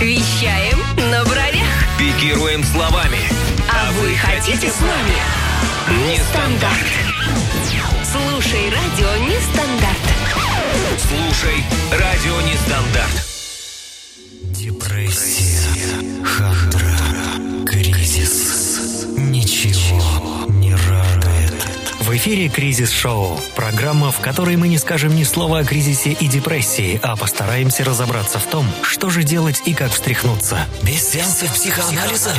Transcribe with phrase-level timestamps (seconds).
[0.00, 0.78] Вещаем
[1.10, 1.66] на бровях.
[1.98, 3.18] Пикируем словами.
[3.70, 6.10] А вы хотите с нами?
[6.10, 6.92] Нестандарт.
[8.04, 9.96] Слушай радио Нестандарт.
[11.08, 13.24] Слушай радио Нестандарт.
[14.52, 16.85] Депрессия, хандра,
[22.16, 26.98] В эфире «Кризис-шоу»– программа, в которой мы не скажем ни слова о кризисе и депрессии,
[27.02, 30.66] а постараемся разобраться в том, что же делать и как встряхнуться.
[30.82, 32.32] Без сеансов психоанализа?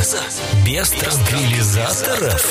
[0.66, 2.44] Без транквилизаторов?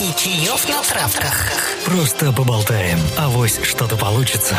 [0.00, 1.48] И чаев на травках.
[1.84, 4.58] Просто поболтаем, авось что-то получится.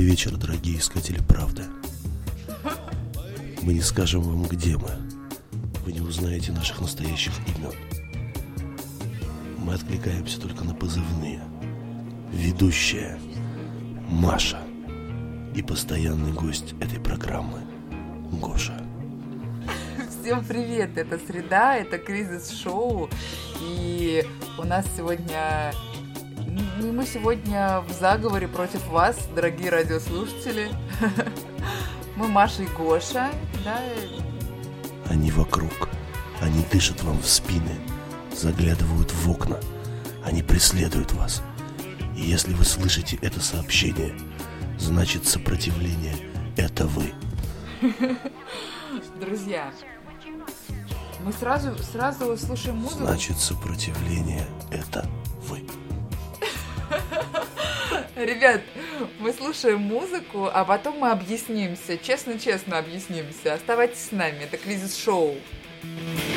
[0.00, 1.64] Добрый вечер, дорогие искатели правды.
[3.60, 4.88] Мы не скажем вам, где мы.
[5.84, 7.74] Вы не узнаете наших настоящих имен.
[9.58, 11.42] Мы откликаемся только на позывные.
[12.32, 13.20] Ведущая
[14.08, 14.62] Маша
[15.54, 17.60] и постоянный гость этой программы
[18.40, 18.82] Гоша.
[20.22, 20.96] Всем привет!
[20.96, 23.10] Это среда, это кризис-шоу.
[23.60, 24.24] И
[24.56, 25.74] у нас сегодня...
[26.80, 30.70] ну, Мы сегодня в заговоре против вас, дорогие радиослушатели.
[32.16, 33.30] Мы Маша и Гоша,
[33.64, 33.80] да?
[35.08, 35.88] Они вокруг.
[36.40, 37.76] Они дышат вам в спины,
[38.34, 39.60] заглядывают в окна.
[40.24, 41.42] Они преследуют вас.
[42.16, 44.14] И если вы слышите это сообщение,
[44.78, 46.16] значит сопротивление–
[46.56, 47.12] это вы.
[49.20, 49.72] Друзья,
[51.24, 53.04] мы сразу, сразу слушаем музыку.
[53.04, 55.06] Значит сопротивление– это
[55.48, 55.62] вы.
[58.16, 58.60] Ребят,
[59.18, 61.96] мы слушаем музыку, а потом мы объяснимся.
[61.96, 63.54] Честно-честно объяснимся.
[63.54, 65.36] Оставайтесь с нами, это кризис-шоу.
[65.82, 66.29] В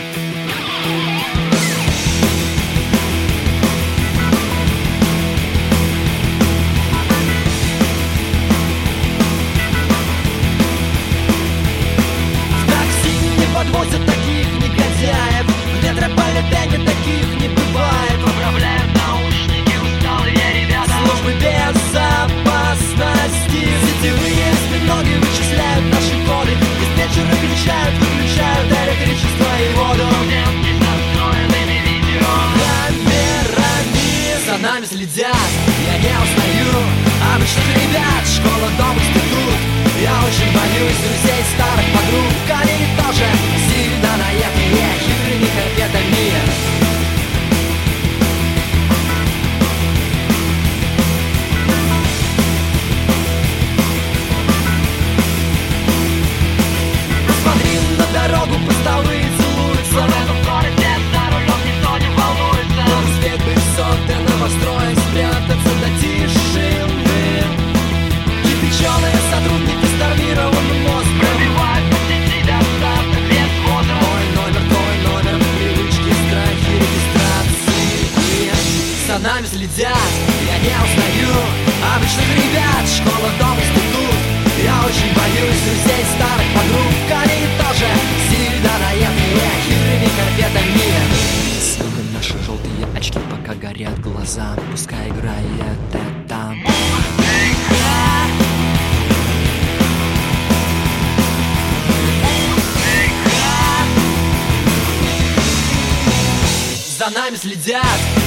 [107.00, 107.84] За нами следят,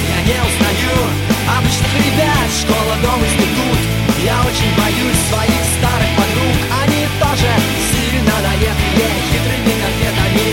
[0.09, 0.97] я не узнаю
[1.57, 3.79] Обычных ребят, школа, дом, институт.
[4.21, 6.57] Я очень боюсь своих старых подруг.
[6.83, 7.51] Они тоже
[7.89, 10.47] сильно наехали хитрыми конфетами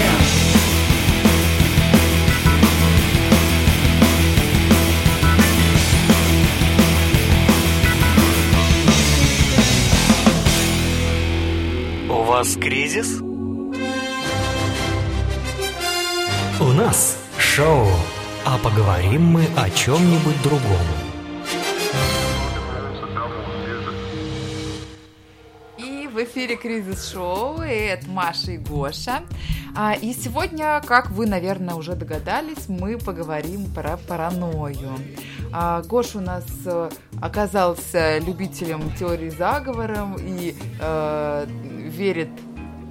[12.08, 13.20] У вас кризис?
[16.60, 17.23] У нас
[17.54, 17.86] шоу,
[18.44, 20.86] а поговорим мы о чем-нибудь другом.
[25.78, 29.22] И в эфире кризис-шоу, и это Маша и Гоша.
[29.76, 34.90] А, и сегодня, как вы, наверное, уже догадались, мы поговорим про паранойю.
[35.52, 36.90] А, Гоша у нас э,
[37.22, 41.46] оказался любителем теории заговоров и э,
[41.86, 42.30] верит,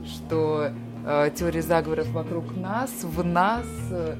[0.05, 0.69] что
[1.05, 4.15] э, теория заговоров вокруг нас, в нас э,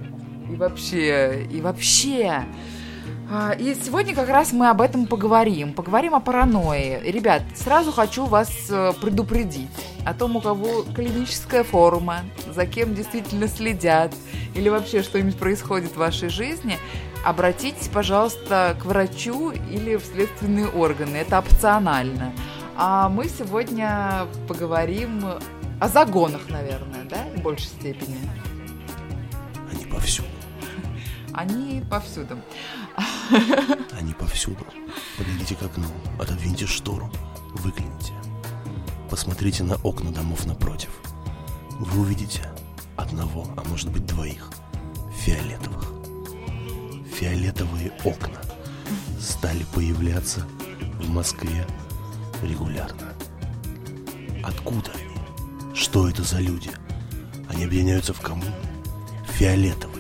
[0.50, 2.46] и вообще, и вообще.
[3.30, 5.74] А, И сегодня как раз мы об этом поговорим.
[5.74, 7.02] Поговорим о паранойи.
[7.04, 9.70] Ребят, сразу хочу вас э, предупредить
[10.06, 12.20] о том, у кого клиническая форма,
[12.54, 14.14] за кем действительно следят,
[14.56, 16.78] или вообще что-нибудь происходит в вашей жизни,
[17.26, 21.18] обратитесь, пожалуйста, к врачу или в следственные органы.
[21.18, 22.34] Это опционально.
[22.76, 25.24] А мы сегодня поговорим
[25.80, 28.18] о загонах, наверное, да, в большей степени.
[29.72, 30.33] Они повсюду.
[31.34, 32.38] Они повсюду.
[33.92, 34.66] Они повсюду.
[35.18, 35.88] Подойдите к окну,
[36.20, 37.12] отодвиньте штору,
[37.56, 38.14] выгляните.
[39.10, 40.90] Посмотрите на окна домов напротив.
[41.80, 42.48] Вы увидите
[42.98, 44.50] одного, а может быть двоих,
[45.18, 45.92] фиолетовых.
[47.16, 48.40] Фиолетовые окна
[49.20, 50.46] стали появляться
[51.00, 51.66] в Москве
[52.44, 53.14] регулярно.
[54.44, 55.76] Откуда они?
[55.76, 56.72] Что это за люди?
[57.50, 58.44] Они объединяются в кому?
[59.30, 59.93] Фиолетовые.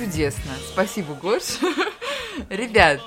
[0.00, 0.52] Чудесно.
[0.72, 1.42] Спасибо, Гош.
[2.48, 3.00] Ребят,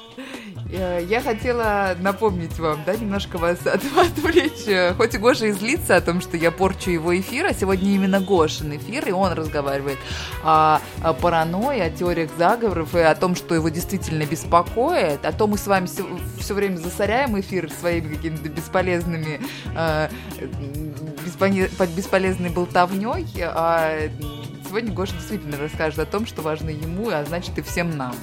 [0.71, 4.67] э, я хотела напомнить вам, да, немножко вас от- отвлечь.
[4.67, 7.95] Э, Хоть и Гоша и злится о том, что я порчу его эфир, а сегодня
[7.95, 9.97] именно Гошин эфир, и он разговаривает
[10.43, 15.25] о, о паранойи, о теориях заговоров и о том, что его действительно беспокоит.
[15.25, 15.87] А то мы с вами
[16.39, 19.41] все, время засоряем эфир своими какими-то бесполезными
[19.75, 20.09] э,
[21.95, 24.09] бесполезной болтовней, а
[24.73, 28.15] сегодня Гоша действительно расскажет о том, что важно ему, а значит и всем нам.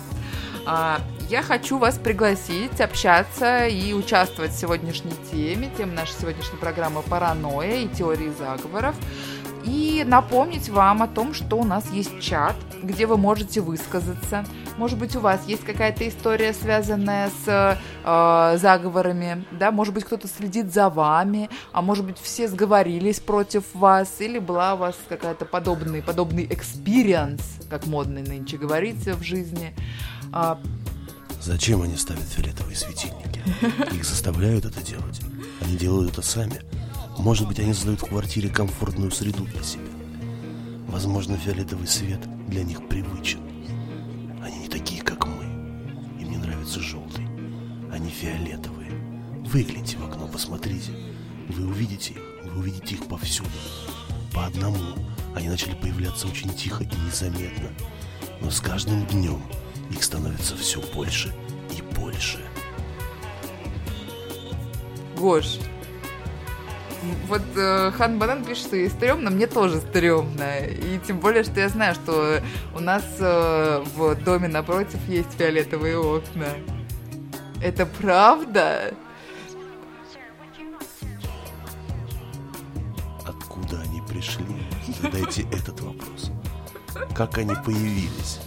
[0.66, 5.70] А, Я хочу вас пригласить общаться и участвовать в сегодняшней теме.
[5.78, 8.96] Тема нашей сегодняшней программы «Паранойя и теории заговоров».
[9.64, 14.44] И напомнить вам о том, что у нас есть чат, где вы можете высказаться.
[14.76, 19.70] Может быть, у вас есть какая-то история, связанная с э, заговорами, да?
[19.70, 24.74] Может быть, кто-то следит за вами, а может быть, все сговорились против вас, или была
[24.74, 29.74] у вас какая-то подобный, подобный experience, как модно нынче говорится в жизни.
[30.32, 30.58] А,
[31.42, 33.42] Зачем они ставят фиолетовые светильники?
[33.94, 35.20] Их заставляют это делать.
[35.62, 36.60] Они делают это сами.
[37.20, 39.84] Может быть, они создают в квартире комфортную среду для себя.
[40.88, 43.40] Возможно, фиолетовый свет для них привычен.
[44.42, 45.44] Они не такие, как мы.
[46.18, 47.26] Им не нравится желтый.
[47.92, 48.90] Они фиолетовые.
[49.44, 50.92] Выгляните в окно, посмотрите.
[51.50, 52.20] Вы увидите их.
[52.46, 53.50] Вы увидите их повсюду.
[54.32, 54.78] По одному.
[55.34, 57.68] Они начали появляться очень тихо и незаметно.
[58.40, 59.42] Но с каждым днем
[59.90, 61.34] их становится все больше
[61.76, 62.38] и больше.
[65.18, 65.58] Гош,
[67.28, 70.58] вот э, Хан Банан пишет, что ей стрёмно, мне тоже стрёмно.
[70.58, 72.40] И тем более, что я знаю, что
[72.74, 76.48] у нас э, в доме напротив есть фиолетовые окна.
[77.62, 78.94] Это правда?
[83.26, 84.44] Откуда они пришли?
[85.00, 86.30] Задайте этот вопрос.
[87.14, 88.40] Как они появились?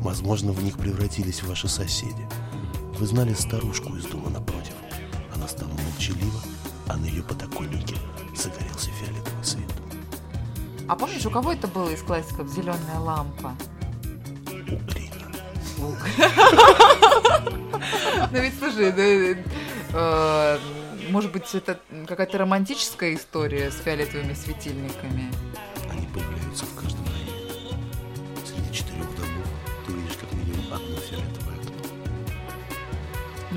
[0.00, 2.26] Возможно, в них превратились ваши соседи.
[2.98, 4.74] Вы знали старушку из дома напротив.
[5.34, 6.40] Она стала молчалива,
[10.88, 13.54] А помнишь, у кого это было из классиков зеленая лампа?
[18.30, 18.92] Ну ведь слушай,
[19.92, 20.58] э,
[21.10, 25.30] может быть, это какая-то романтическая история с фиолетовыми светильниками.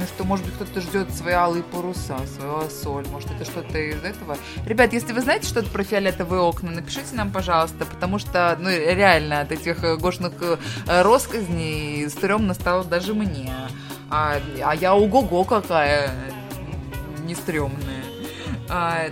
[0.02, 4.04] Ну что, может быть, кто-то ждет свои алые паруса, свою соль, может, это что-то из
[4.04, 4.36] этого.
[4.66, 9.42] Ребят, если вы знаете что-то про фиолетовые окна, напишите нам, пожалуйста, потому что, ну, реально,
[9.42, 10.58] от этих э, гошных э,
[10.88, 13.54] россказней стрёмно стало даже мне.
[14.10, 16.10] А, а я ого-го какая
[17.24, 18.04] не стрёмная.
[18.70, 19.04] А,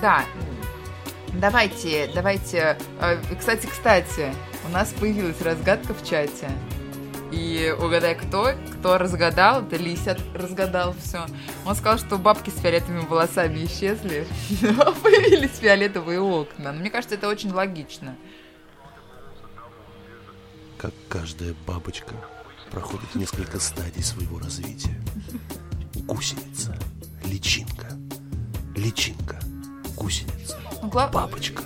[0.00, 0.22] да,
[1.32, 2.78] давайте, давайте.
[3.00, 4.32] А, Кстати, кстати,
[4.68, 6.48] у нас появилась разгадка в чате.
[7.32, 8.50] И угадай, кто?
[8.78, 9.62] Кто разгадал?
[9.62, 11.24] Это Лися разгадал все.
[11.64, 14.26] Он сказал, что бабки с фиолетовыми волосами исчезли,
[14.78, 16.72] а появились фиолетовые окна.
[16.72, 18.16] Но мне кажется, это очень логично.
[20.76, 22.14] Как каждая бабочка
[22.70, 24.94] проходит несколько стадий своего развития.
[25.94, 26.76] Гусеница,
[27.24, 27.96] личинка,
[28.76, 29.40] личинка,
[29.96, 31.62] гусеница, Ну, бабочка.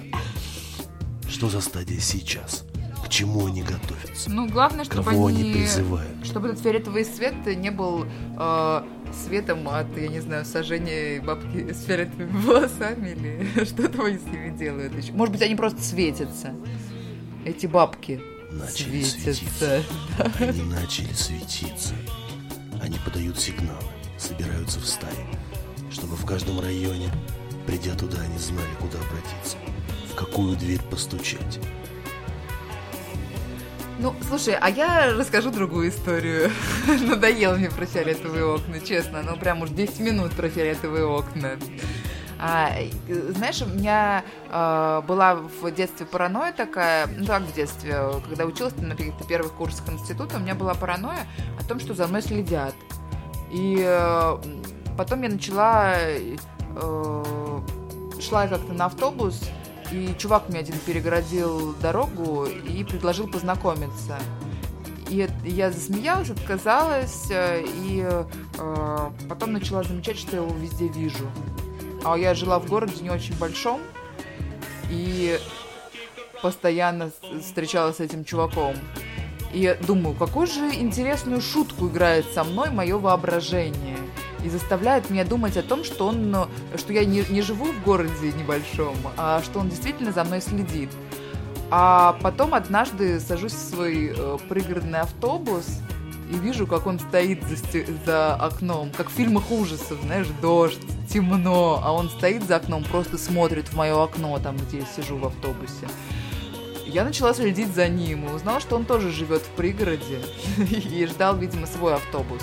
[1.29, 2.65] Что за стадия сейчас?
[3.07, 4.29] К чему они готовятся?
[4.29, 5.43] Ну, главное, чтобы Кого они...
[5.43, 6.27] они призывают?
[6.27, 8.05] Чтобы этот фиолетовый свет не был
[8.37, 8.83] э,
[9.25, 14.57] светом от, я не знаю, сожжения бабки с фиолетовыми волосами или что-то они с ними
[14.59, 15.13] делают еще.
[15.13, 16.53] Может быть, они просто светятся.
[17.45, 18.21] Эти бабки
[18.51, 19.85] Начали светятся.
[20.41, 21.95] Они начали светиться.
[22.83, 25.27] Они подают сигналы, собираются в стаи,
[25.91, 27.11] чтобы в каждом районе,
[27.67, 29.57] придя туда, они знали, куда обратиться,
[30.11, 31.61] в какую дверь постучать.
[33.99, 36.51] Ну, слушай, а я расскажу другую историю.
[37.09, 39.23] Надоело мне про фиолетовые окна, честно.
[39.23, 41.57] Ну, прям уж 10 минут про фиолетовые окна.
[42.39, 42.73] А,
[43.09, 47.99] знаешь, у меня э, была в детстве паранойя такая, ну как в детстве,
[48.29, 51.27] когда училась на каких-то первых курсах института, у меня была паранойя
[51.59, 52.75] о том, что за мной следят.
[53.51, 54.37] И э,
[54.99, 57.61] потом я начала, э,
[58.21, 59.41] шла как-то на автобус,
[59.93, 64.19] и чувак мне один перегородил дорогу и предложил познакомиться.
[65.09, 68.05] И я засмеялась, отказалась, э, и
[68.59, 71.31] э, потом начала замечать, что я его везде вижу.
[72.05, 73.81] А я жила в городе не очень большом,
[74.91, 75.39] и
[76.43, 78.75] постоянно встречалась с этим чуваком.
[79.53, 83.97] И думаю, какую же интересную шутку играет со мной мое воображение.
[84.47, 88.33] И заставляет меня думать о том, что он, что я не, не живу в городе
[88.33, 90.89] небольшом, а что он действительно за мной следит.
[91.69, 95.67] А потом однажды сажусь в свой э, пригородный автобус
[96.31, 100.79] и вижу, как он стоит за, сте- за окном, как в фильмах ужасов, знаешь, дождь,
[101.13, 105.17] темно, а он стоит за окном, просто смотрит в мое окно, там, где я сижу
[105.17, 105.89] в автобусе.
[106.87, 110.21] Я начала следить за ним и узнала, что он тоже живет в пригороде
[110.71, 112.43] и ждал, видимо, свой автобус.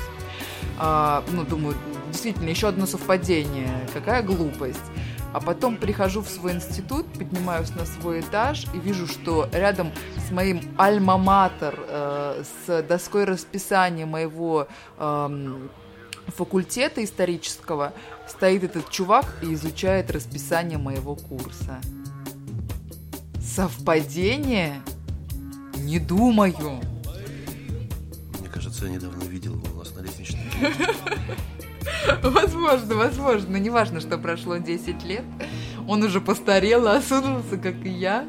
[0.77, 1.75] А, ну, думаю,
[2.13, 3.69] действительно, еще одно совпадение.
[3.93, 4.79] Какая глупость.
[5.33, 9.91] А потом прихожу в свой институт, поднимаюсь на свой этаж и вижу, что рядом
[10.27, 14.67] с моим альма-матер, э, с доской расписания моего
[14.99, 15.71] эм,
[16.27, 17.93] факультета исторического,
[18.27, 21.81] стоит этот чувак и изучает расписание моего курса.
[23.41, 24.83] Совпадение?
[25.77, 26.79] Не думаю.
[28.39, 30.51] Мне кажется, я недавно видел его у нас на лестничной.
[32.21, 33.49] Возможно, возможно.
[33.51, 35.23] Но неважно, что прошло 10 лет.
[35.87, 38.25] Он уже постарел, осунулся, как и я.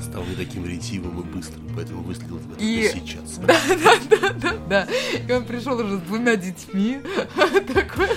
[0.00, 3.38] Стал не таким ретивым и быстрым, поэтому выстрелил это И- сейчас.
[4.68, 4.86] Да.
[5.26, 7.00] И он пришел уже с двумя детьми.
[7.74, 8.08] Такой.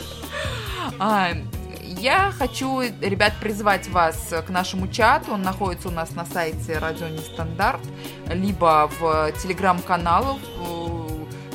[0.99, 1.29] А,
[1.81, 5.31] я хочу, ребят, призвать вас к нашему чату.
[5.33, 7.81] Он находится у нас на сайте Радио Нестандарт,
[8.27, 10.37] либо в телеграм-каналах.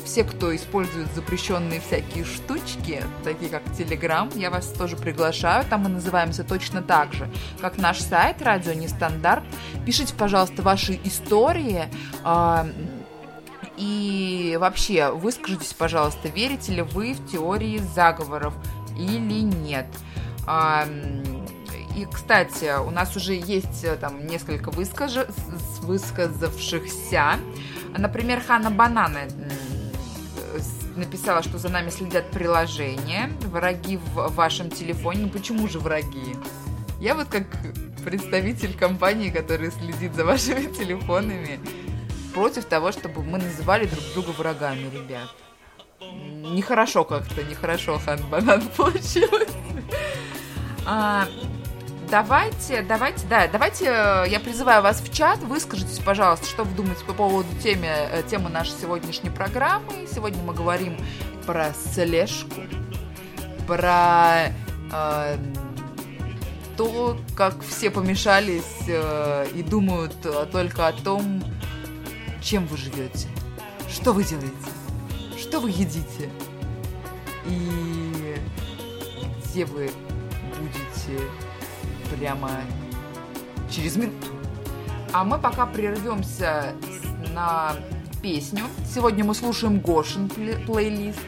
[0.06, 5.64] Все, кто использует запрещенные всякие штучки, такие как Телеграм, я вас тоже приглашаю.
[5.68, 7.28] Там мы называемся точно так же,
[7.60, 9.42] как наш сайт Радио Нестандарт.
[9.84, 11.84] Пишите, пожалуйста, ваши истории.
[12.24, 12.66] а,
[13.76, 18.54] и вообще, выскажитесь, пожалуйста, верите ли вы в теории заговоров
[18.96, 19.86] или нет.
[20.46, 20.86] А,
[21.96, 24.70] И, кстати, у нас уже есть э, там несколько
[25.28, 27.38] с- высказавшихся.
[27.96, 29.20] Например, Хана Банана
[30.96, 35.22] написала, что за нами следят приложения, враги в вашем телефоне.
[35.22, 36.36] Ну почему же враги?
[37.00, 37.46] Я вот как
[38.04, 41.60] представитель компании, которая следит за вашими телефонами,
[42.34, 45.28] против того, чтобы мы называли друг друга врагами, ребят.
[46.00, 49.52] Нехорошо как-то, нехорошо, Хан Банан получилось.
[50.84, 51.26] А,
[52.10, 57.04] давайте, давайте, да, давайте э, я призываю вас в чат, выскажитесь, пожалуйста, что вы думаете
[57.04, 60.06] по поводу теме, э, темы нашей сегодняшней программы.
[60.12, 60.96] Сегодня мы говорим
[61.46, 62.62] про слежку,
[63.66, 64.52] про
[64.92, 65.36] э,
[66.76, 70.14] то, как все помешались э, и думают
[70.52, 71.42] только о том,
[72.42, 73.28] чем вы живете,
[73.90, 74.52] что вы делаете,
[75.38, 76.30] что вы едите
[77.46, 78.36] и
[79.44, 79.90] где вы
[80.58, 81.45] будете
[82.16, 82.50] прямо
[83.70, 84.26] через минуту.
[85.12, 86.74] А мы пока прервемся
[87.32, 87.72] на
[88.22, 88.64] песню.
[88.92, 91.18] Сегодня мы слушаем Гошин пле- плейлист.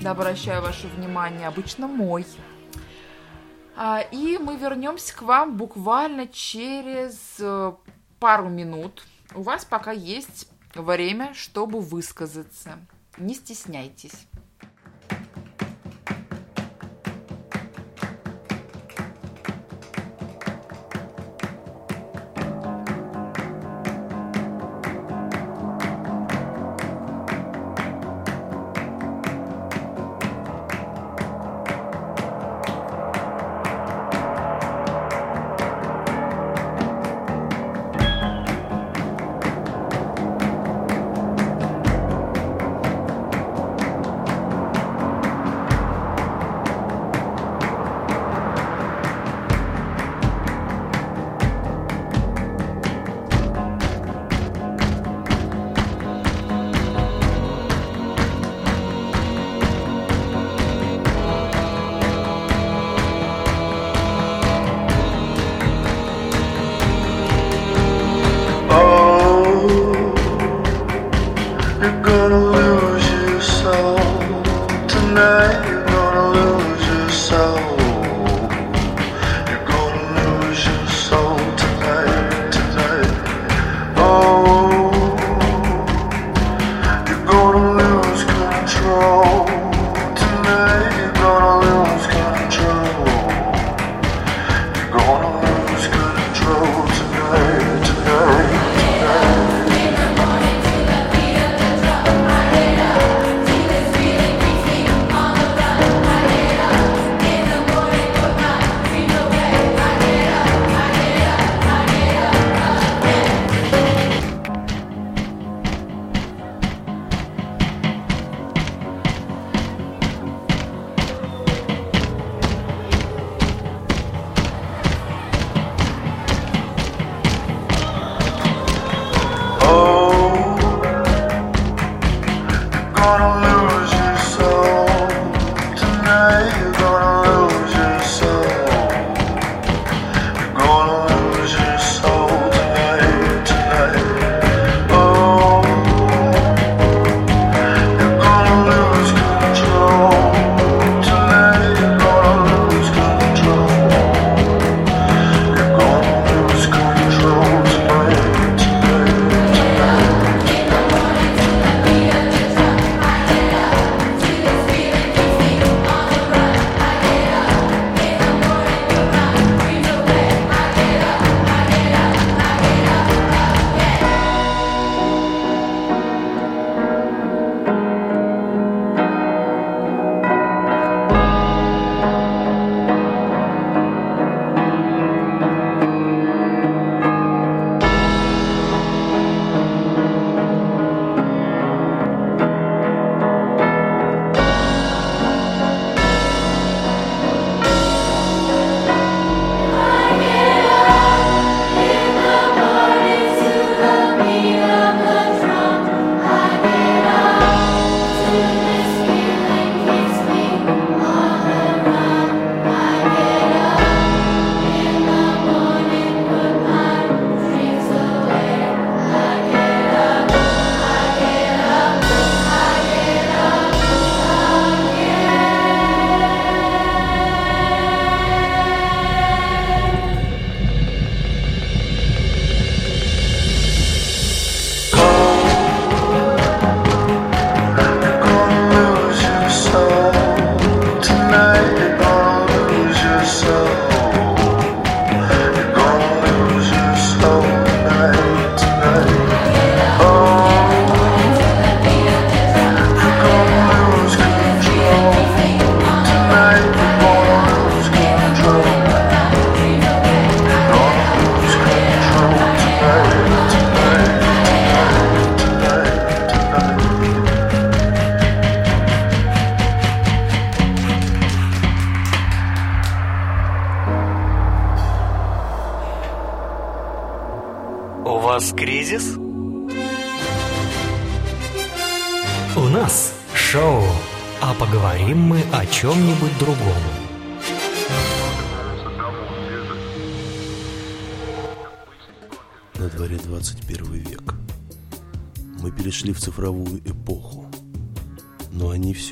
[0.00, 2.26] Да, обращаю ваше внимание, обычно мой.
[3.76, 7.72] А, И мы вернемся к вам буквально через э,
[8.20, 9.04] пару минут.
[9.34, 12.78] У вас пока есть время, чтобы высказаться.
[13.18, 14.26] Не стесняйтесь.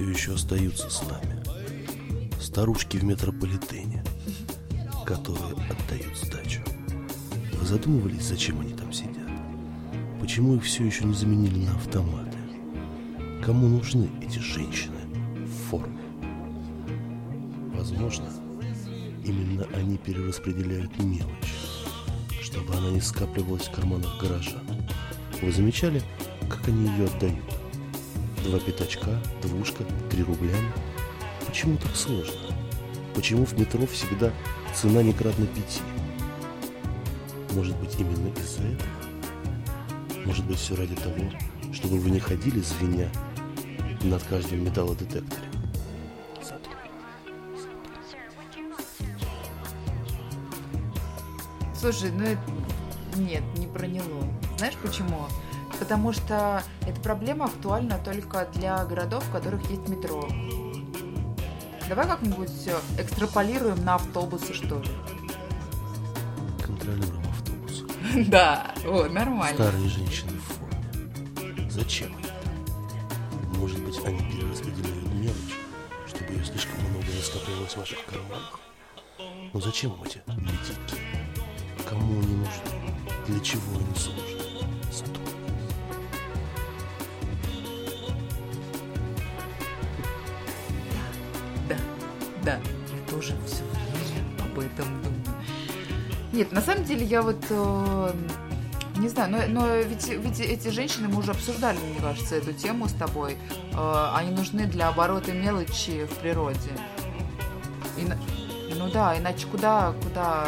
[0.03, 1.43] Все еще остаются с нами.
[2.41, 4.03] Старушки в метрополитене,
[5.07, 6.61] которые отдают сдачу.
[7.53, 9.29] Вы задумывались, зачем они там сидят?
[10.21, 12.37] Почему их все еще не заменили на автоматы?
[13.45, 14.99] Кому нужны эти женщины
[15.45, 16.01] в форме?
[17.73, 18.27] Возможно,
[19.25, 21.55] именно они перераспределяют мелочь,
[22.43, 24.61] чтобы она не скапливалась в карманах гаража.
[25.41, 26.03] Вы замечали,
[26.49, 27.62] как они ее отдают?
[28.45, 30.57] Два пятачка, двушка, три рубля.
[31.47, 32.53] Почему так сложно?
[33.15, 34.33] Почему в метро всегда
[34.75, 35.81] цена не кратно пяти?
[37.53, 40.25] Может быть, именно из-за этого?
[40.25, 41.31] Может быть, все ради того,
[41.73, 43.11] чтобы вы не ходили звеня
[44.03, 45.47] над каждым металлодетекторе?
[51.79, 52.41] Слушай, ну это...
[53.17, 54.25] Нет, не проняло.
[54.59, 55.27] Знаешь почему?
[55.83, 60.29] Потому что эта проблема актуальна только для городов, в которых есть метро.
[61.89, 64.89] Давай как-нибудь все экстраполируем на автобусы, что ли?
[66.65, 67.83] Контролируем автобус.
[68.29, 69.55] Да, о, нормально.
[69.55, 71.69] Старые женщины в форме.
[71.69, 72.31] Зачем так?
[73.59, 75.59] Может быть, они перераспределяют мелочь,
[76.07, 78.61] чтобы ее слишком много не скопилось в ваших карманах?
[79.53, 81.03] Но зачем им эти медики?
[81.91, 83.27] Кому они нужны?
[83.27, 84.42] Для чего они служат?
[96.33, 98.13] Нет, на самом деле я вот э,
[98.97, 102.89] не знаю, но, но ведь, ведь эти женщины мы уже обсуждали, мне кажется, эту тему
[102.89, 103.37] с тобой.
[103.75, 106.71] Э, они нужны для оборота мелочи в природе.
[107.99, 110.47] И ну да, иначе куда, куда,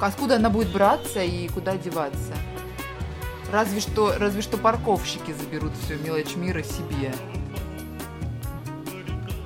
[0.00, 2.34] откуда она будет браться и куда деваться?
[3.50, 7.12] Разве что, разве что парковщики заберут всю мелочь мира себе.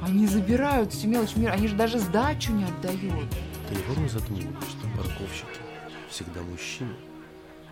[0.02, 3.28] Они забирают всю мелочь мира, они же даже сдачу не отдают.
[3.70, 5.60] Не задумывалась, что парковщики
[6.10, 6.94] всегда мужчины,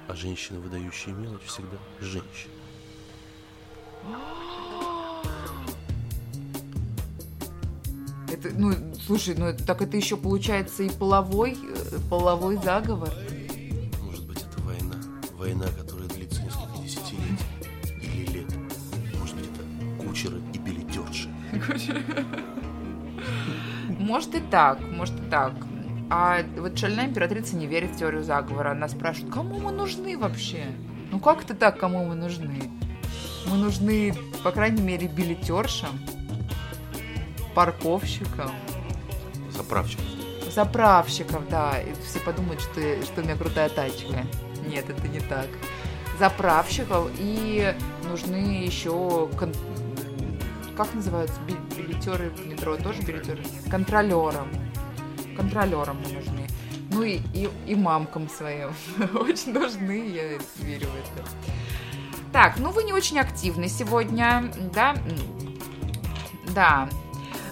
[0.08, 2.52] а женщины, выдающие мелочь, всегда женщины?
[8.32, 8.72] Это, ну,
[9.04, 13.10] слушай, ну так это еще получается и половой, э, половой заговор.
[14.00, 14.96] Может быть, это война.
[15.32, 17.46] Война, которая длится несколько десятилетий
[18.00, 18.52] или лет.
[19.18, 21.28] Может быть, это кучеры и билетерши.
[23.98, 25.52] Может и так, может и так.
[26.10, 28.72] А вот шальная императрица не верит в теорию заговора.
[28.72, 30.64] Она спрашивает, кому мы нужны вообще?
[31.12, 32.70] Ну как это так, кому мы нужны?
[33.46, 35.98] Мы нужны, по крайней мере, билетершам,
[37.54, 38.50] парковщикам,
[39.50, 40.00] Заправщик.
[40.52, 41.80] заправщикам, да.
[41.80, 44.26] И все подумают, что, что у меня крутая тачка.
[44.66, 45.46] Нет, это не так.
[46.18, 47.74] Заправщиков и
[48.08, 49.54] нужны еще кон-
[50.76, 54.48] как называются Би- билетеры в метро тоже билетеры контролерам
[55.36, 56.46] контролерам мы нужны.
[56.92, 58.70] Ну и, и, и мамкам своим.
[59.14, 61.28] Очень нужны я верю в это.
[62.32, 64.94] Так ну вы не очень активны сегодня да?
[66.54, 66.88] Да.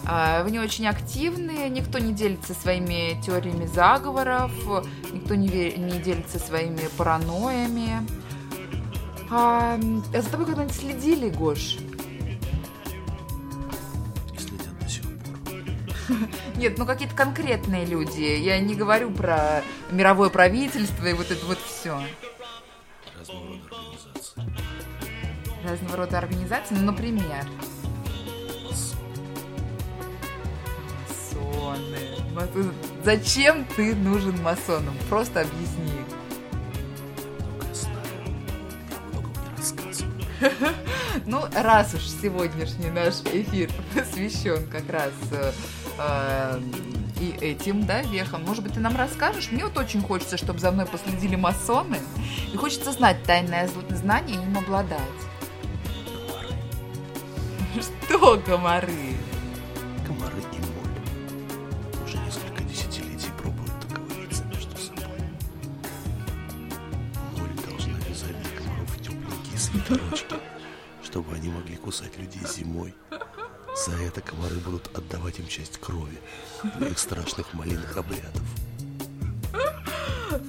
[0.04, 4.50] А, вы не очень активны, никто не делится своими теориями заговоров,
[5.12, 8.06] никто не, ве- не делится своими паранойями.
[9.30, 11.76] М, а за тобой когда-нибудь следили, Гош?
[16.56, 18.22] Нет, ну какие-то конкретные люди.
[18.22, 22.00] Я не говорю про мировое правительство и вот это вот все.
[23.16, 25.64] Разного рода организации.
[25.64, 27.44] Разного рода организации, ну, например.
[32.34, 32.72] Масоны.
[33.04, 34.94] Зачем ты нужен масонам?
[35.08, 35.92] Просто объясни.
[41.26, 45.12] Ну, раз уж сегодняшний наш эфир посвящен как раз
[45.98, 46.60] э,
[47.20, 49.50] и этим, да, вехам, может быть, ты нам расскажешь?
[49.50, 51.98] Мне вот очень хочется, чтобы за мной последили масоны,
[52.52, 55.00] и хочется знать тайное знание и им обладать.
[58.08, 59.16] Что, комары?
[60.06, 62.04] Комары и моль.
[62.04, 65.20] Уже несколько десятилетий пробуют договориться между собой.
[67.36, 70.36] Моль должна вязать для комаров тепленькие свитерочки,
[71.02, 72.94] чтобы они могли кусать людей зимой.
[73.88, 76.18] За это комары будут отдавать им часть крови
[76.78, 78.42] для их страшных малиных обрядов.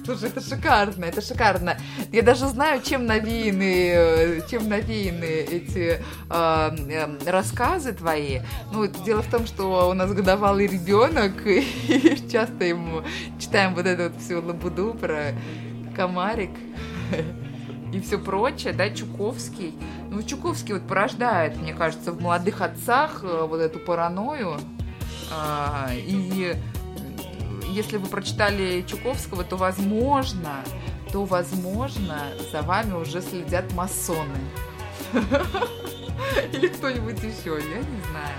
[0.04, 1.78] Слушай, это шикарно, это шикарно.
[2.12, 8.40] Я даже знаю, чем навеяны, э, чем навеяны эти э, э, рассказы твои.
[8.72, 13.02] Ну, дело в том, что у нас годовалый ребенок, и часто ему
[13.38, 15.34] читаем вот эту вот всю лабуду про
[15.96, 16.50] комарик
[17.92, 19.74] и все прочее, да, Чуковский.
[20.10, 24.58] Ну, Чуковский вот порождает, мне кажется, в молодых отцах э, вот эту паранойю.
[25.32, 26.56] А, и
[27.70, 30.62] если вы прочитали Чуковского, то возможно,
[31.12, 32.18] то возможно
[32.52, 34.38] за вами уже следят масоны.
[36.52, 38.36] Или кто-нибудь еще, я не знаю.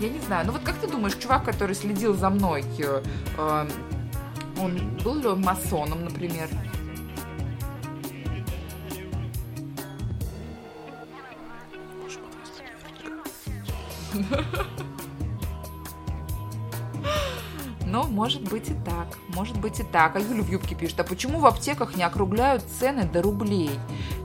[0.00, 0.46] Я не знаю.
[0.46, 3.68] Ну вот как ты думаешь, чувак, который следил за мной, э,
[4.60, 6.48] он был ли он масоном, например?
[17.86, 20.16] Но может быть и так, может быть и так.
[20.16, 23.70] А Юля в юбке пишет, а почему в аптеках не округляют цены до рублей?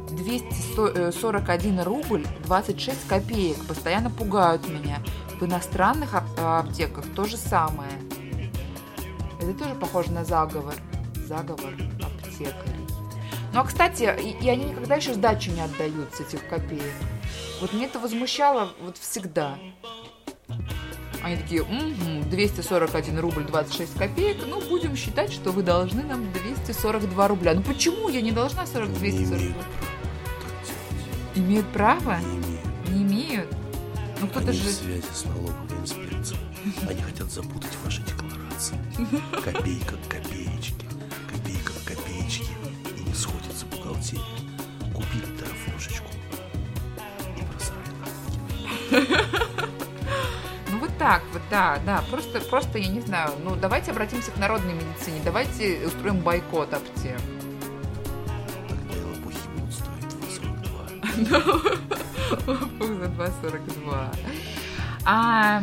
[0.09, 4.99] 241 рубль 26 копеек постоянно пугают меня.
[5.39, 7.91] В иностранных аптеках то же самое.
[9.41, 10.75] Это тоже похоже на заговор.
[11.25, 12.87] Заговор аптекарей.
[13.53, 16.93] Ну, а, кстати, и, и они никогда еще сдачу не отдают с этих копеек.
[17.61, 19.57] Вот мне это возмущало вот всегда.
[21.23, 27.27] Они такие, угу, 241 рубль 26 копеек, ну, будем считать, что вы должны нам 242
[27.29, 27.53] рубля.
[27.53, 29.55] Ну, почему я не должна 40, 242?
[31.35, 32.19] Имеют право?
[32.19, 32.89] Не имеют.
[32.89, 33.55] Не имеют?
[34.19, 34.63] Ну, кто-то же...
[34.63, 36.39] в связи с налоговой инспекцией.
[36.89, 38.77] Они хотят запутать ваши декларации.
[39.43, 40.85] Копейка к копеечке,
[41.31, 42.45] копейка к копеечке.
[42.97, 44.23] И не сходится бухгалтерия.
[44.93, 45.23] Купили
[45.73, 46.12] просрали
[50.71, 52.03] Ну, вот так вот, да, да.
[52.09, 55.21] Просто, просто, я не знаю, ну, давайте обратимся к народной медицине.
[55.23, 57.19] Давайте устроим бойкот аптек.
[61.23, 61.77] 2,42.
[62.45, 64.15] Фух, за 2,42.
[65.05, 65.61] А,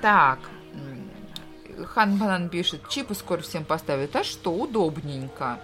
[0.00, 0.38] так.
[1.84, 4.16] Хан Банан пишет, чипы скоро всем поставят.
[4.16, 5.60] А что, удобненько.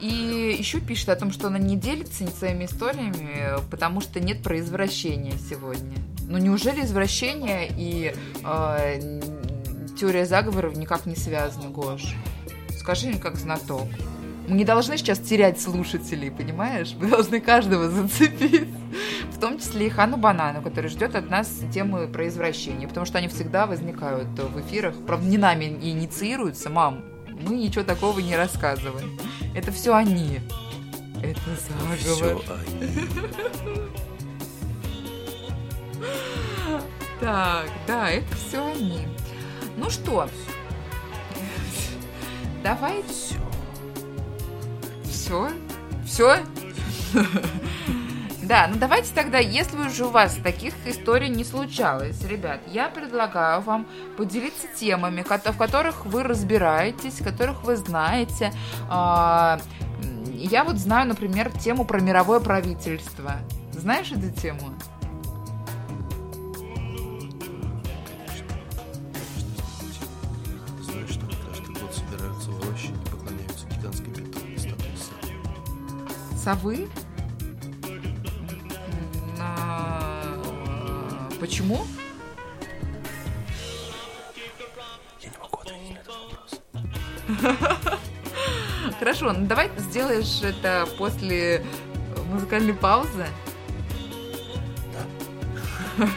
[0.00, 4.58] И еще пишет о том, что она не делится своими историями, потому что нет про
[4.58, 5.96] извращения сегодня.
[6.28, 9.20] Ну неужели извращение и э,
[9.98, 12.14] теория заговоров никак не связаны, Гош?
[12.78, 13.88] Скажи мне как знаток.
[14.48, 16.94] Мы не должны сейчас терять слушателей, понимаешь?
[17.00, 18.68] Мы должны каждого зацепить.
[19.32, 23.18] В том числе и Хану Банану, который ждет от нас темы про извращение, потому что
[23.18, 24.94] они всегда возникают в эфирах.
[25.04, 27.02] Правда, не нами инициируются, мам.
[27.40, 29.18] Мы ничего такого не рассказываем.
[29.54, 30.40] Это все они.
[31.22, 32.42] Это заговор.
[32.42, 33.08] Все они.
[37.18, 39.08] Так, да, это все они.
[39.78, 40.28] Ну что,
[42.62, 43.36] давайте.
[45.04, 45.50] Все.
[46.04, 46.38] Все?
[48.46, 53.60] Да, ну давайте тогда, если уже у вас таких историй не случалось, ребят, я предлагаю
[53.60, 58.52] вам поделиться темами, в которых вы разбираетесь, которых вы знаете.
[58.88, 59.58] А,
[60.32, 63.32] Я вот знаю, например, тему про мировое правительство.
[63.72, 64.74] Знаешь эту тему?
[70.80, 71.18] Знаешь,
[81.46, 81.86] Почему?
[85.22, 88.00] Я не могу ответить на этот вопрос.
[88.98, 91.64] Хорошо, ну давай сделаешь это после
[92.28, 93.26] музыкальной паузы.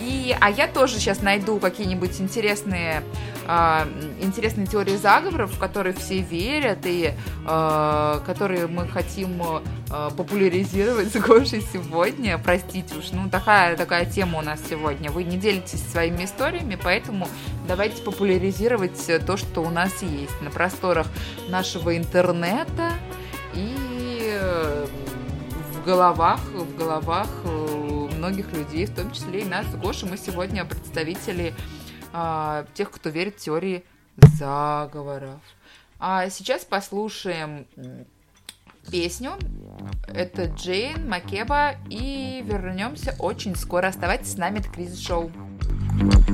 [0.00, 3.02] И, а я тоже сейчас найду какие-нибудь интересные,
[3.46, 3.86] а,
[4.22, 7.12] интересные теории заговоров, в которые все верят и
[7.46, 9.42] а, которые мы хотим
[9.90, 12.38] популяризировать с Гошей сегодня.
[12.38, 15.10] Простите уж, ну такая, такая тема у нас сегодня.
[15.10, 17.28] Вы не делитесь своими историями, поэтому
[17.66, 21.06] давайте популяризировать то, что у нас есть на просторах
[21.48, 22.92] нашего интернета
[23.54, 24.86] и э,
[25.72, 30.08] в головах, в головах э, многих людей, в том числе и нас с Гошей.
[30.08, 31.54] Мы сегодня представители
[32.12, 33.84] а, тех, кто верит в теории
[34.36, 35.40] заговоров.
[35.98, 37.66] А сейчас послушаем
[38.90, 39.32] песню.
[40.06, 41.74] Это Джейн Макеба.
[41.88, 43.88] И вернемся очень скоро.
[43.88, 45.30] Оставайтесь с нами, это Кризис Шоу.
[46.00, 46.30] Thank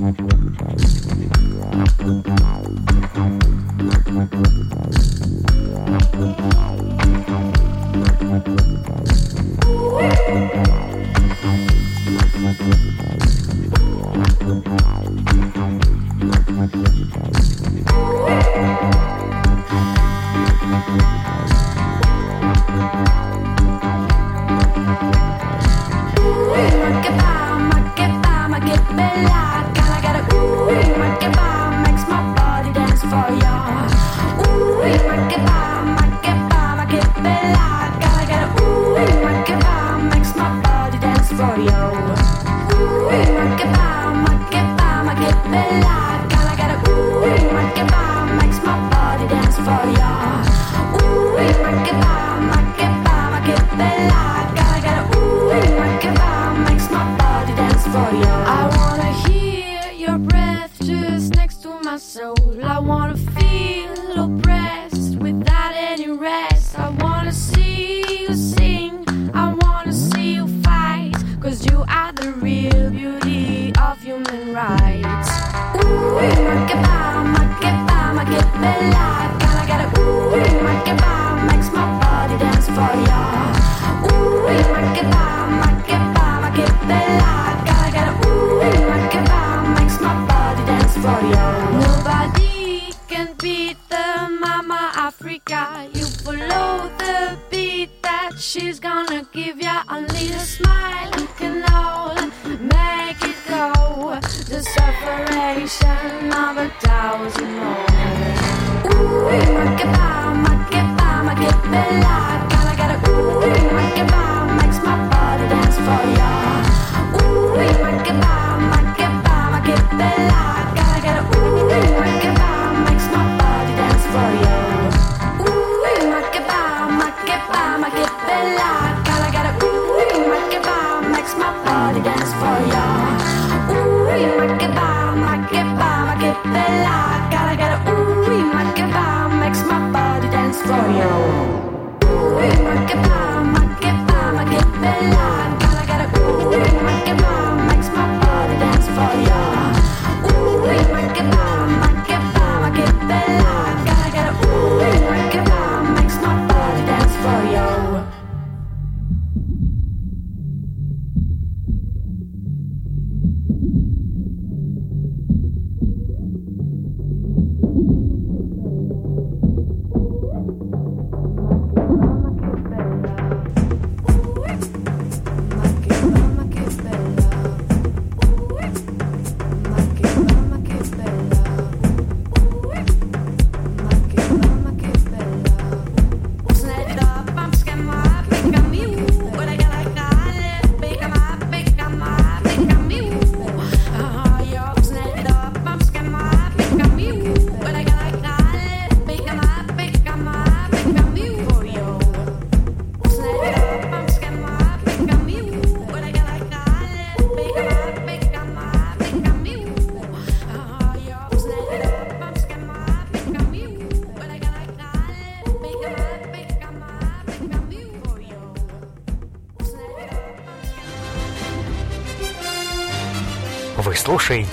[20.86, 21.25] gonna
[22.76, 23.25] Thank you.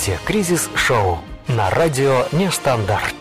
[0.03, 3.15] Слушаете «Кризис Шоу» на радио «Нестандарт».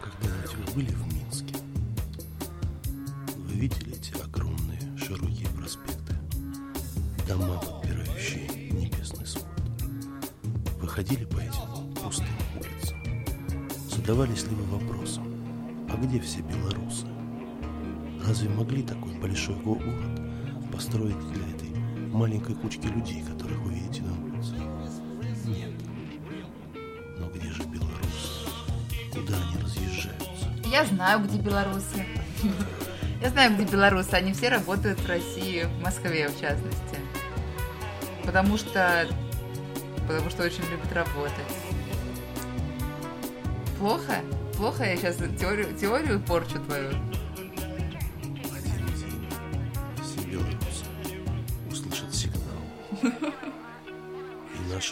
[0.00, 1.54] Когда-нибудь вы были в Минске?
[3.36, 6.14] Вы видели эти огромные широкие проспекты?
[7.28, 9.44] Дома, подпирающие небесный свод.
[10.80, 12.98] Вы ходили по этим пустым улицам?
[13.90, 15.26] Задавались ли вы вопросом,
[15.92, 17.06] а где все белорусы?
[18.26, 20.11] Разве могли такой большой го- город
[20.82, 21.68] построить для этой
[22.10, 24.54] маленькой кучки людей, которых вы видите на улице?
[25.46, 25.70] Нет.
[27.18, 28.48] Но где же белорусы?
[29.12, 30.48] Куда они разъезжаются?
[30.64, 32.04] Я знаю, где белорусы.
[33.20, 34.12] Я знаю, где белорусы.
[34.14, 36.98] Они все работают в России, в Москве в частности.
[38.24, 39.06] Потому что...
[40.08, 41.32] Потому что очень любят работать.
[43.78, 44.16] Плохо?
[44.56, 46.90] Плохо я сейчас теорию, теорию порчу твою?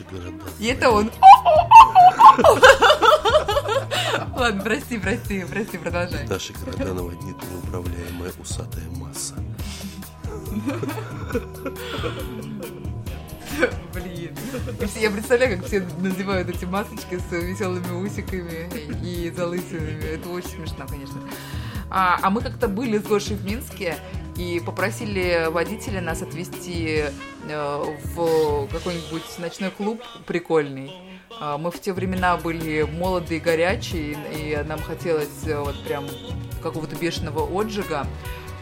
[0.00, 0.44] Наши города...
[0.58, 1.10] И это он.
[4.36, 6.26] Ладно, прости, прости, прости, продолжай.
[6.26, 9.34] Наши города наводнит неуправляемая усатая масса.
[13.92, 14.34] Блин.
[14.96, 18.70] Я представляю, как все надевают эти масочки с веселыми усиками
[19.04, 20.02] и залысинами.
[20.04, 21.20] Это очень смешно, конечно.
[21.90, 23.96] А, а мы как-то были с Гошей в Минске
[24.36, 27.04] и попросили водителя нас отвезти
[27.54, 30.92] в какой-нибудь ночной клуб прикольный.
[31.40, 36.06] А, Мы в те времена были молодые горячие, и нам хотелось э, вот прям
[36.62, 38.06] какого-то бешеного отжига.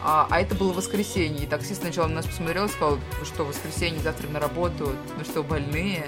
[0.01, 1.43] А, а это было воскресенье.
[1.43, 5.23] И таксист сначала на нас посмотрел и сказал, вы что, воскресенье, завтра на работу, ну
[5.25, 6.05] что, больные?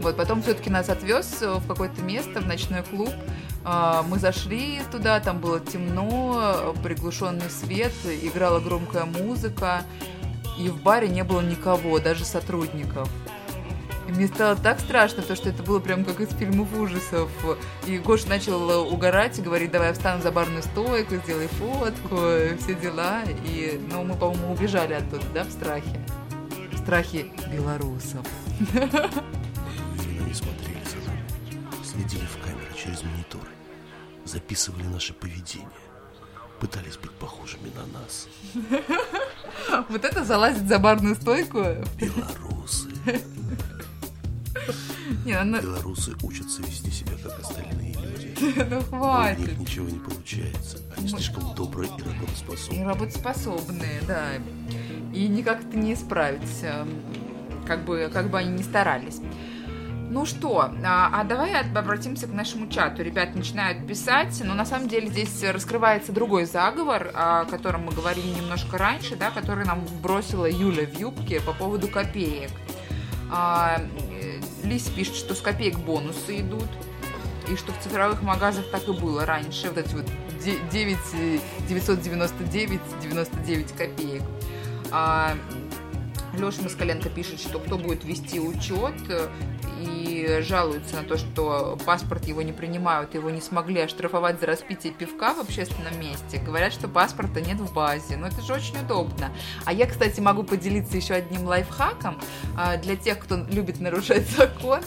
[0.00, 3.12] Вот, потом все-таки нас отвез в какое-то место, в ночной клуб.
[3.64, 7.92] А, Мы зашли туда, там было темно, приглушенный свет,
[8.22, 9.82] играла громкая музыка,
[10.58, 13.08] и в баре не было никого, даже сотрудников.
[14.08, 17.30] И мне стало так страшно, то что это было прям как из фильмов ужасов.
[17.86, 22.16] И Гош начал угорать и говорить, давай я встану за барную стойку, сделай фотку,
[22.58, 23.22] все дела.
[23.44, 26.00] И, ну, мы, по-моему, убежали оттуда, да, в страхе.
[26.72, 28.26] В страхе белорусов.
[28.58, 31.24] Уверенно не смотрели за нами.
[31.84, 33.50] Следили в камеры через мониторы.
[34.24, 35.68] Записывали наше поведение.
[36.58, 38.28] Пытались быть похожими на нас.
[39.88, 41.58] Вот это залазит за барную стойку.
[41.98, 42.88] Белорусы.
[45.24, 48.34] Не, ну, Белорусы учатся вести себя как остальные люди.
[48.58, 49.58] ну Но у них хватит.
[49.58, 50.78] ничего не получается.
[50.96, 52.84] Они слишком добрые и И работоспособны.
[52.84, 54.28] работоспособные, да.
[55.12, 56.42] И никак это не исправить,
[57.66, 59.20] как бы, как бы они ни старались.
[60.12, 63.02] Ну что, а, а давай об- обратимся к нашему чату.
[63.02, 68.26] Ребят начинают писать, но на самом деле здесь раскрывается другой заговор, о котором мы говорили
[68.26, 72.50] немножко раньше, да, который нам бросила Юля в юбке по поводу копеек.
[73.30, 73.78] А,
[74.20, 76.68] э, Лис пишет, что с копеек бонусы идут,
[77.48, 80.04] и что в цифровых магазах так и было раньше, вот эти вот
[80.44, 84.22] де- 9, э, 999, 99 копеек.
[84.90, 85.34] А,
[86.34, 89.28] Леша Москаленко пишет, что кто будет вести учет э,
[89.80, 94.92] и жалуется на то, что паспорт его не принимают, его не смогли оштрафовать за распитие
[94.92, 96.38] пивка в общественном месте.
[96.38, 98.16] Говорят, что паспорта нет в базе.
[98.16, 99.30] Но это же очень удобно.
[99.64, 102.18] А я, кстати, могу поделиться еще одним лайфхаком
[102.56, 104.80] а, для тех, кто любит нарушать закон.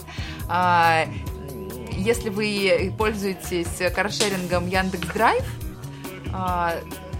[0.48, 1.06] А,
[1.92, 5.44] Если вы пользуетесь каршерингом Яндекс Драйв,
[6.32, 6.74] а,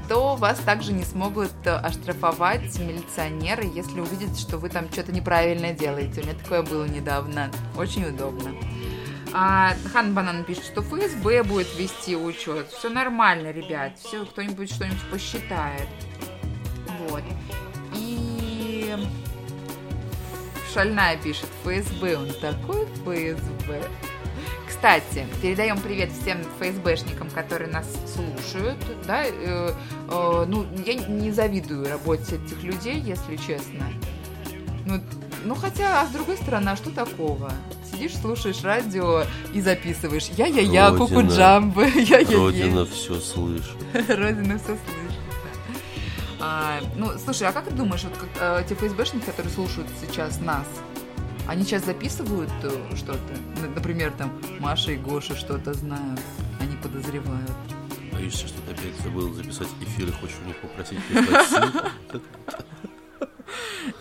[0.09, 5.73] то вас также не смогут э, оштрафовать милиционеры, если увидят, что вы там что-то неправильно
[5.73, 6.21] делаете.
[6.21, 7.51] У меня такое было недавно.
[7.77, 8.55] Очень удобно.
[9.33, 12.69] А, Хан Банан пишет, что ФСБ будет вести учет.
[12.69, 13.99] Все нормально, ребят.
[13.99, 15.89] Все, кто-нибудь что-нибудь посчитает.
[17.09, 17.23] Вот.
[17.95, 18.97] И
[20.73, 23.83] Шальная пишет, ФСБ, он такой ФСБ.
[24.77, 28.77] Кстати, передаем привет всем ФСБшникам, которые нас слушают.
[29.07, 29.31] Да, э,
[30.11, 33.91] э, ну, я не завидую работе этих людей, если честно.
[34.85, 35.01] Ну,
[35.45, 37.51] ну, хотя, а с другой стороны, а что такого?
[37.91, 39.23] Сидишь, слушаешь радио
[39.55, 40.29] и записываешь.
[40.37, 42.37] Я-я-я, куку джамбы, я-я-я.
[42.37, 43.77] Родина все слышит.
[44.09, 45.21] Родина все слышит.
[46.39, 48.29] А, ну, слушай, а как ты думаешь, вот как,
[48.61, 50.67] э, те ФСБшники, которые слушают сейчас нас,
[51.47, 53.21] они сейчас записывают э, что-то?
[53.75, 56.21] Например, там Маша и Гоша что-то знают,
[56.61, 57.51] они подозревают.
[58.13, 60.99] Боишься, что ты опять забыл записать эфир и хочешь у них попросить?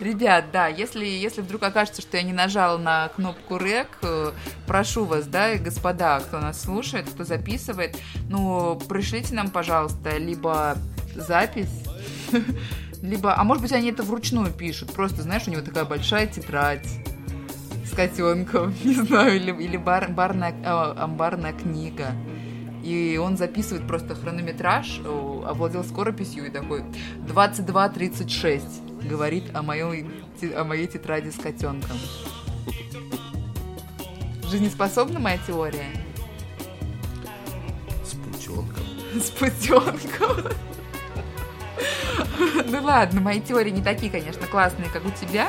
[0.00, 4.32] Ребят, да, если, если вдруг окажется, что я не нажала на кнопку рек, э,
[4.66, 7.96] прошу вас, да, господа, кто нас слушает, кто записывает,
[8.28, 10.76] ну, пришлите нам, пожалуйста, либо
[11.14, 11.84] запись,
[13.02, 16.86] либо, а может быть, они это вручную пишут, просто, знаешь, у него такая большая тетрадь
[17.96, 22.12] котенком, не знаю, или, или бар- барная, э, амбарная книга.
[22.84, 26.84] И он записывает просто хронометраж, овладел скорописью и такой
[27.26, 30.06] 22.36 говорит о моей,
[30.56, 31.96] о моей тетради с котенком.
[34.48, 35.86] Жизнеспособна моя теория?
[38.04, 38.84] С путенком.
[39.14, 40.52] С путенком.
[42.68, 45.48] Ну ладно, мои теории не такие, конечно, классные, как у тебя,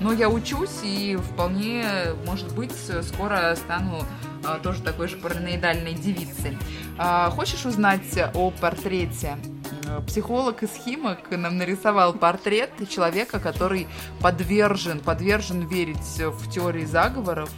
[0.00, 1.84] но я учусь и вполне,
[2.26, 2.72] может быть,
[3.02, 4.04] скоро стану
[4.44, 6.58] а, тоже такой же параноидальной девицей.
[6.98, 9.36] А, хочешь узнать о портрете?
[9.84, 13.86] Э, Психолог из Химок нам нарисовал портрет человека, который
[14.20, 17.50] подвержен, подвержен верить в теории заговоров.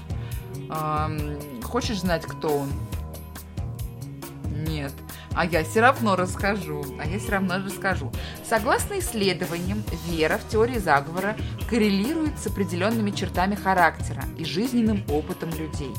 [0.69, 1.19] Ам,
[1.73, 2.69] Хочешь знать, кто он?
[4.67, 4.93] Нет.
[5.35, 6.85] А я все равно расскажу.
[7.01, 8.13] А я все равно расскажу.
[8.53, 11.39] Согласно исследованиям, вера в теории заговора
[11.71, 15.91] коррелирует с определенными чертами характера и жизненным опытом людей.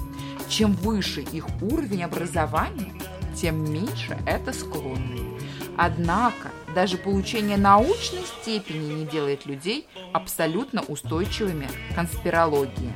[0.50, 2.94] Чем выше их уровень образования,
[3.36, 5.32] тем меньше это склонны.
[5.78, 12.94] Однако, даже получение научной степени не делает людей абсолютно устойчивыми к конспирологии.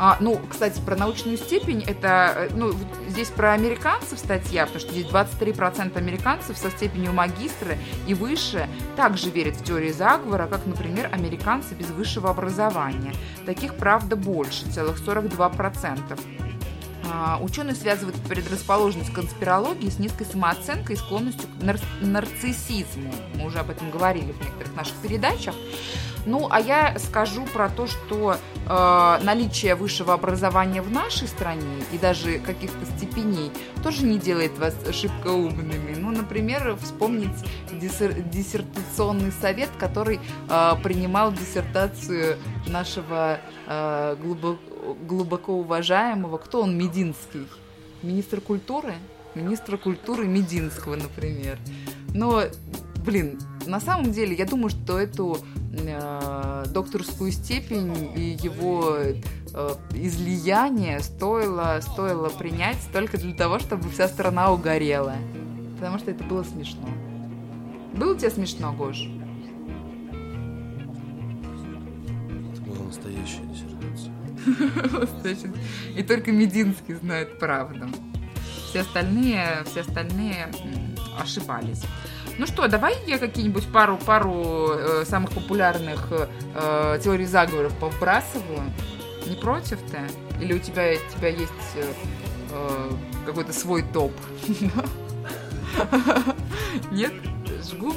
[0.00, 2.72] А, ну, кстати, про научную степень, это, э, ну,
[3.08, 7.76] здесь про американцев статья, потому что здесь 23% американцев со степенью магистра
[8.06, 13.12] и выше также верят в теории заговора, как, например, американцы без высшего образования.
[13.44, 16.20] Таких, правда, больше, целых 42%.
[17.10, 23.12] А, Ученые связывают предрасположенность к конспирологии с низкой самооценкой и склонностью к нар- нарциссизму.
[23.34, 25.54] Мы уже об этом говорили в некоторых наших передачах.
[26.28, 31.96] Ну, а я скажу про то, что э, наличие высшего образования в нашей стране и
[31.96, 33.50] даже каких-то степеней
[33.82, 35.96] тоже не делает вас шибко умными.
[35.96, 37.32] Ну, например, вспомнить
[37.72, 40.20] диссер- диссертационный совет, который
[40.50, 47.48] э, принимал диссертацию нашего э, глубоко, глубоко уважаемого, кто он, Мединский?
[48.02, 48.92] Министр культуры?
[49.34, 51.58] Министра культуры Мединского, например.
[52.12, 52.42] Но,
[53.04, 55.38] блин, на самом деле, я думаю, что эту
[55.72, 59.14] э, докторскую степень и его э,
[59.94, 65.16] излияние стоило, стоило принять только для того, чтобы вся страна угорела.
[65.76, 66.88] Потому что это было смешно.
[67.94, 69.08] Было тебе смешно, Гош?
[72.52, 74.12] Это была настоящая диссертация.
[75.96, 77.86] И только Мединский знает правду.
[78.68, 80.48] Все остальные, все остальные
[81.18, 81.82] ошибались.
[82.38, 88.62] Ну что, давай я какие-нибудь пару, пару э, самых популярных э, теорий заговоров повбрасываю.
[89.26, 89.98] Не против ты?
[90.40, 91.92] Или у тебя, у тебя есть э,
[92.52, 92.90] э,
[93.26, 94.12] какой-то свой топ?
[96.92, 97.12] Нет?
[97.72, 97.92] Жгу.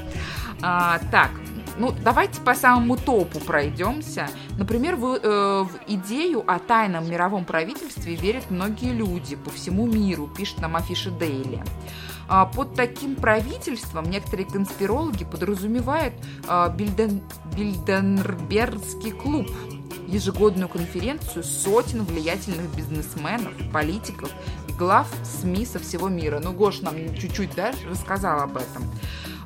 [0.63, 1.29] А, так,
[1.77, 4.27] ну, давайте по самому топу пройдемся.
[4.57, 10.27] Например, в, э, в идею о тайном мировом правительстве верят многие люди по всему миру,
[10.35, 11.63] пишет нам афиша Дейли.
[12.33, 16.13] А, Под таким правительством некоторые конспирологи подразумевают
[16.47, 17.21] а, Бильден,
[17.57, 19.47] Бильденбергский клуб,
[20.07, 24.31] ежегодную конференцию сотен влиятельных бизнесменов, политиков
[24.69, 26.39] и глав СМИ со всего мира.
[26.41, 28.89] Ну, Гош нам чуть-чуть да, рассказал об этом.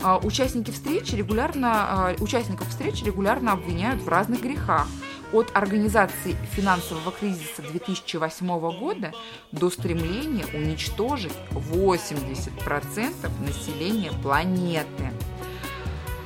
[0.03, 4.87] А, Участники встречи регулярно, участников встречи регулярно обвиняют в разных грехах.
[5.35, 8.47] От организации финансового кризиса 2008
[8.79, 9.11] года
[9.51, 15.11] до стремления уничтожить 80% населения планеты.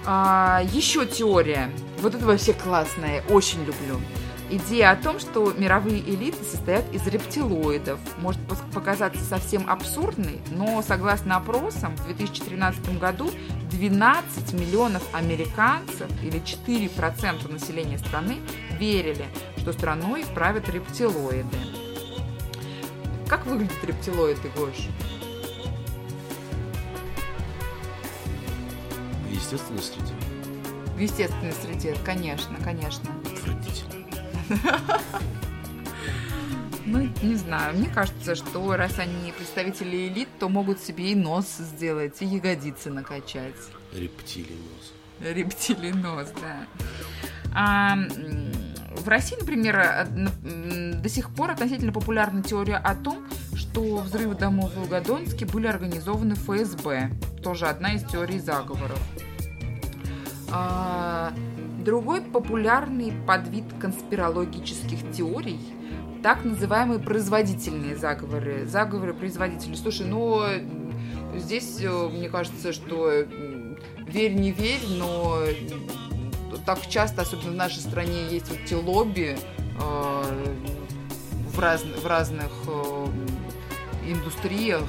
[0.05, 1.71] А, еще теория.
[2.01, 3.99] Вот это вообще классная, очень люблю.
[4.51, 8.41] Идея о том, что мировые элиты состоят из рептилоидов, может
[8.73, 13.29] показаться совсем абсурдной, но согласно опросам, в 2013 году
[13.69, 18.39] 12 миллионов американцев или 4% населения страны
[18.79, 19.25] верили,
[19.57, 21.57] что страной правят рептилоиды.
[23.27, 24.87] Как выглядят рептилоиды, Гош?
[29.27, 30.13] В естественной среде.
[30.95, 33.11] В естественной среде, конечно, конечно.
[33.31, 33.98] Отвратительно.
[36.85, 41.57] Ну, не знаю, мне кажется, что раз они представители элит, то могут себе и нос
[41.57, 43.53] сделать, и ягодицы накачать.
[43.93, 44.93] Рептилий нос.
[45.19, 46.65] Рептилий нос, да.
[47.53, 47.95] А,
[48.95, 54.79] в России, например, до сих пор относительно популярна теория о том, что взрывы домов в
[54.79, 57.11] Волгодонске были организованы ФСБ.
[57.43, 58.99] Тоже одна из теорий заговоров.
[60.51, 61.31] А,
[61.89, 65.59] Другой популярный подвид конспирологических теорий–
[66.21, 68.67] так называемые производительные заговоры.
[68.67, 69.75] Заговоры производителей.
[69.75, 70.39] Слушай, ну,
[71.35, 73.09] здесь, э, мне кажется, что
[74.05, 75.39] верь, не верь, но
[76.63, 79.35] так часто, особенно в нашей стране, есть вот те лобби
[79.81, 80.55] э,
[81.55, 83.07] в, раз- в разных э,
[84.05, 84.83] индустриях,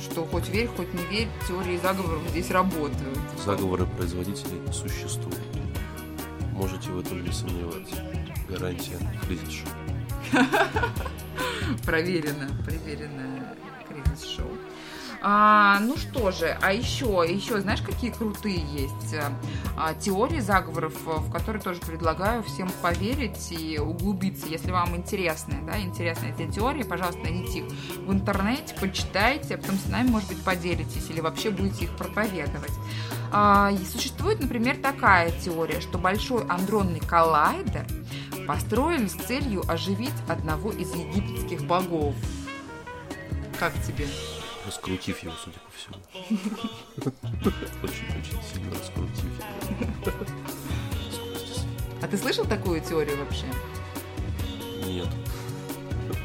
[0.00, 3.18] что хоть верь, хоть не верь, теории заговоров здесь работают.
[3.44, 5.47] Заговоры производителей существуют.
[6.58, 7.94] Можете в этом не сомневаться.
[8.48, 10.42] Гарантия кризис шоу.
[11.86, 13.54] Проверено, проверено
[13.88, 14.50] кризис-шоу.
[15.20, 19.22] А, ну что же, а еще, еще, знаешь, какие крутые есть э,
[19.76, 25.56] а, теории заговоров, э, в которые тоже предлагаю всем поверить и углубиться, если вам интересны,
[25.66, 27.72] да, интересны эти теории, пожалуйста, найдите их
[28.06, 32.72] в интернете, почитайте, а потом с нами, может быть, поделитесь или вообще будете их проповедовать.
[33.32, 37.86] А, существует, например, такая теория, что большой андронный коллайдер
[38.46, 42.14] построен с целью оживить одного из египетских богов.
[43.58, 44.06] Как тебе?
[44.68, 45.96] Раскрутив его, судя по всему.
[47.82, 50.12] Очень-очень сильно раскрутив его.
[52.02, 53.46] А ты слышал такую теорию вообще?
[54.84, 55.08] Нет.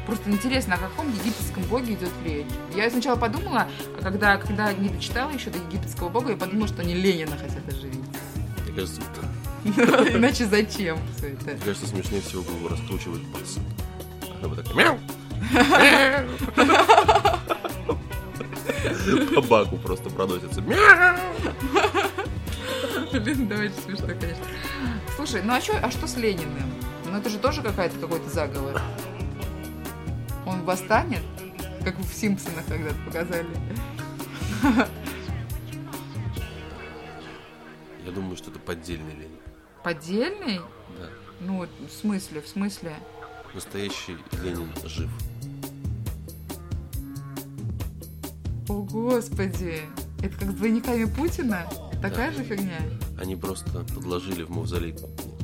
[0.04, 2.44] Просто интересно, о каком египетском боге идет речь?
[2.74, 3.66] Я сначала подумала,
[3.98, 7.66] а когда, когда не дочитала еще до египетского бога, я подумала, что они Ленина хотят
[7.66, 8.04] оживить.
[8.66, 9.00] Мне кажется,
[10.18, 11.46] Иначе зачем все это?
[11.46, 13.60] мне кажется, смешнее всего было бы раскручивать пальцы.
[14.38, 14.98] Она бы такая мяу!
[19.34, 20.60] По баку просто проносится.
[23.12, 24.44] Блин, да, очень смешно, конечно.
[25.16, 26.72] Слушай, ну а что, а что с Лениным?
[27.06, 28.80] Ну это же тоже какая-то какой-то заговор.
[30.46, 31.22] Он восстанет?
[31.84, 33.46] Как в Симпсонах когда-то показали.
[38.04, 39.38] Я думаю, что это поддельный Ленин.
[39.82, 40.60] Поддельный?
[40.98, 41.08] Да.
[41.40, 42.96] Ну, в смысле, в смысле?
[43.54, 45.10] Настоящий Ленин жив.
[48.66, 49.82] О, господи!
[50.22, 51.66] Это как с двойниками Путина?
[52.00, 52.78] Такая же фигня?
[53.20, 55.34] Они просто подложили в мавзолей куклу.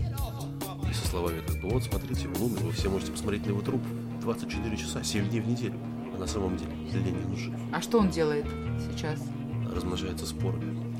[0.88, 3.60] И со словами как бы, вот смотрите, он умер, вы все можете посмотреть на его
[3.60, 3.82] труп
[4.22, 5.74] 24 часа, 7 дней в неделю.
[6.14, 7.54] А на самом деле Ленин жив.
[7.72, 8.46] А что он делает
[8.90, 9.20] сейчас?
[9.70, 10.96] Размножается спорами.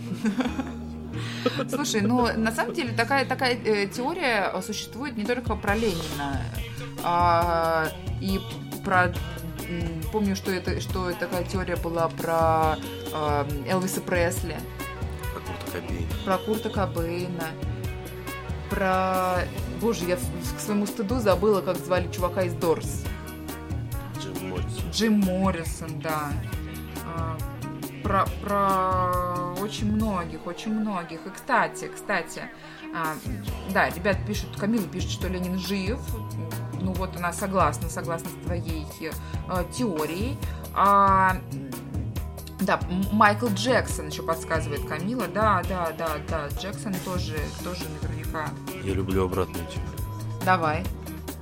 [1.70, 6.40] Слушай, ну на самом деле такая такая э, теория существует не только про Ленина,
[7.02, 7.88] а,
[8.20, 8.38] и
[8.84, 9.12] про
[10.12, 12.76] помню, что это что такая теория была про
[13.12, 14.56] э, Элвиса Пресли,
[15.32, 16.08] Про Курта Кобейна.
[16.24, 17.46] про Курта Кобейна,
[18.70, 19.38] про
[19.80, 23.04] боже, я к своему стыду забыла, как звали чувака из Дорс.
[24.20, 24.90] Джим Моррисон.
[24.92, 26.32] Джим Моррисон, да.
[27.04, 27.36] А,
[28.02, 31.20] Про, про очень многих, очень многих.
[31.26, 32.42] И, кстати, кстати,
[32.94, 33.14] а,
[33.72, 35.98] да, ребят пишут, Камила пишет, что Ленин жив.
[36.80, 40.36] Ну вот она согласна, согласна с твоей э, теорией.
[40.74, 41.36] А,
[42.60, 42.80] да,
[43.12, 45.26] Майкл Джексон еще подсказывает Камила.
[45.28, 46.48] Да, да, да, да.
[46.48, 48.50] Джексон тоже, тоже наверняка.
[48.84, 49.90] Я люблю обратную теорию.
[50.44, 50.84] Давай.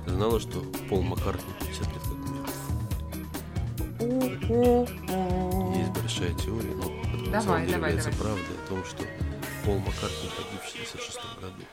[0.05, 2.49] Ты знала, что Пол Маккартни 50 лет как умер?
[5.75, 8.19] Есть большая теория, но это на Давай, самом деле давай, является давай.
[8.35, 9.03] правдой о том, что
[9.65, 11.63] Пол Маккартни погиб в 66 году.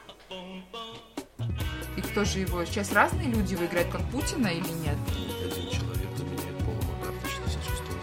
[2.17, 2.65] И кто же его?
[2.65, 4.97] Сейчас разные люди его играют, как Путина или нет?
[5.15, 8.01] И один человек заменяет Пола Маккартни 66 году.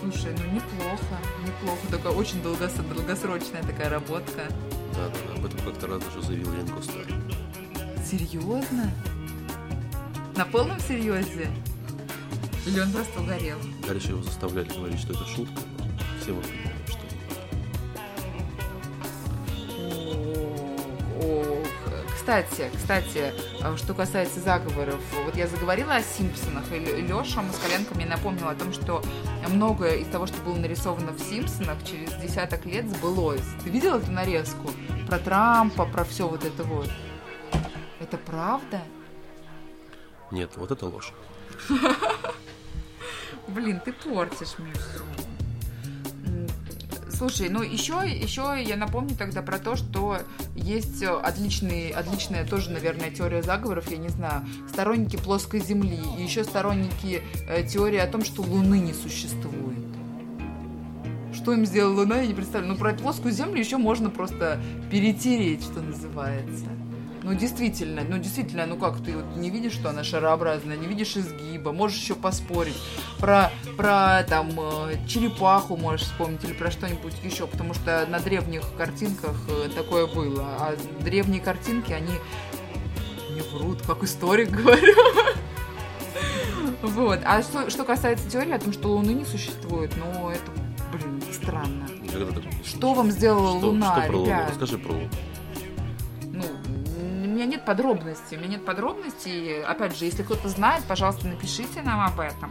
[0.00, 1.80] Слушай, ну неплохо, неплохо.
[1.90, 4.44] Такая очень долгос- долгосрочная такая работка.
[4.94, 7.04] Да, да, да, об этом как-то раз даже заявил Ринго Стар.
[8.10, 8.90] Серьезно?
[10.34, 11.50] На полном серьезе?
[12.66, 13.58] Или он просто угорел?
[13.86, 15.60] Дальше его заставляли говорить, что это шутка,
[16.22, 16.42] все мы
[22.24, 28.06] Кстати, кстати, э, что касается заговоров, вот я заговорила о Симпсонах, и Леша Москаленко мне
[28.06, 29.02] напомнил о том, что
[29.46, 33.44] многое из того, что было нарисовано в Симпсонах, через десяток лет сбылось.
[33.62, 34.70] Ты видел эту нарезку?
[35.06, 36.88] Про Трампа, про все вот это вот.
[38.00, 38.80] Это правда?
[40.30, 41.12] нет, вот это ложь.
[43.48, 45.33] Блин, ты портишь мне всё.
[47.26, 50.18] Слушай, ну еще, еще я напомню тогда про то, что
[50.54, 56.22] есть э, отличный, отличная тоже, наверное, теория заговоров, я не знаю, сторонники плоской Земли и
[56.22, 59.86] еще сторонники э, теории о том, что Луны не существует.
[61.32, 62.74] Что им сделала Луна, я не представляю.
[62.74, 64.60] Ну, про плоскую Землю еще можно просто
[64.90, 66.66] перетереть, что называется.
[67.24, 71.16] Ну, действительно, ну, действительно, ну как, ты вот не видишь, что она шарообразная, не видишь
[71.16, 72.76] изгиба, можешь еще поспорить.
[73.18, 78.62] Про, про там, э, черепаху можешь вспомнить или про что-нибудь еще, потому что на древних
[78.76, 80.44] картинках э, такое было.
[80.58, 82.12] А древние картинки, они
[83.30, 84.94] не врут, как историк говорю.
[86.82, 87.20] Вот.
[87.24, 90.50] А что, что касается теории о том, что Луны не существует, ну, это,
[90.92, 91.88] блин, странно.
[92.66, 94.42] Что вам сделала Что- Луна, что про Луну?
[94.50, 95.08] Расскажи про Луну.
[97.44, 98.38] Меня нет подробностей.
[98.38, 99.62] У меня нет подробностей.
[99.64, 102.50] Опять же, если кто-то знает, пожалуйста, напишите нам об этом.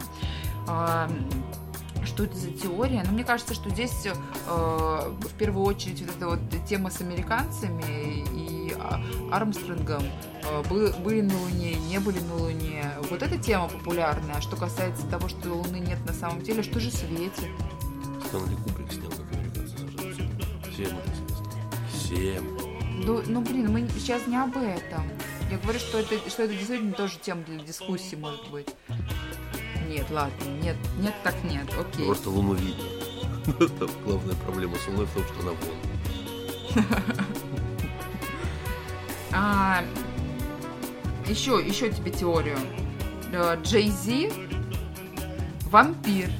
[2.04, 3.02] Что это за теория?
[3.04, 4.12] Ну, мне кажется, что здесь э,
[4.46, 6.38] в первую очередь вот эта вот
[6.68, 9.00] тема с американцами и а,
[9.32, 12.84] Армстронгом э, бы- были на Луне, не были на Луне.
[13.10, 14.36] Вот эта тема популярная.
[14.36, 17.32] А что касается того, что Луны нет на самом деле, что же светит?
[18.26, 19.76] Стэнли Кубрик снял, как американцы.
[20.70, 21.46] Всем это известно.
[21.90, 22.63] Всем.
[22.94, 25.10] Ну, ну, блин, мы сейчас не об этом.
[25.50, 28.68] Я говорю, что это, что это действительно тоже тема для дискуссии может быть.
[29.88, 32.06] Нет, ладно, нет, нет, так нет, окей.
[32.06, 32.84] Просто Луну видно.
[34.04, 35.94] Главная проблема с Луной в том, что она вон.
[41.26, 42.58] Еще, еще тебе теорию.
[43.32, 44.30] Э, Джей Зи
[45.70, 46.30] вампир.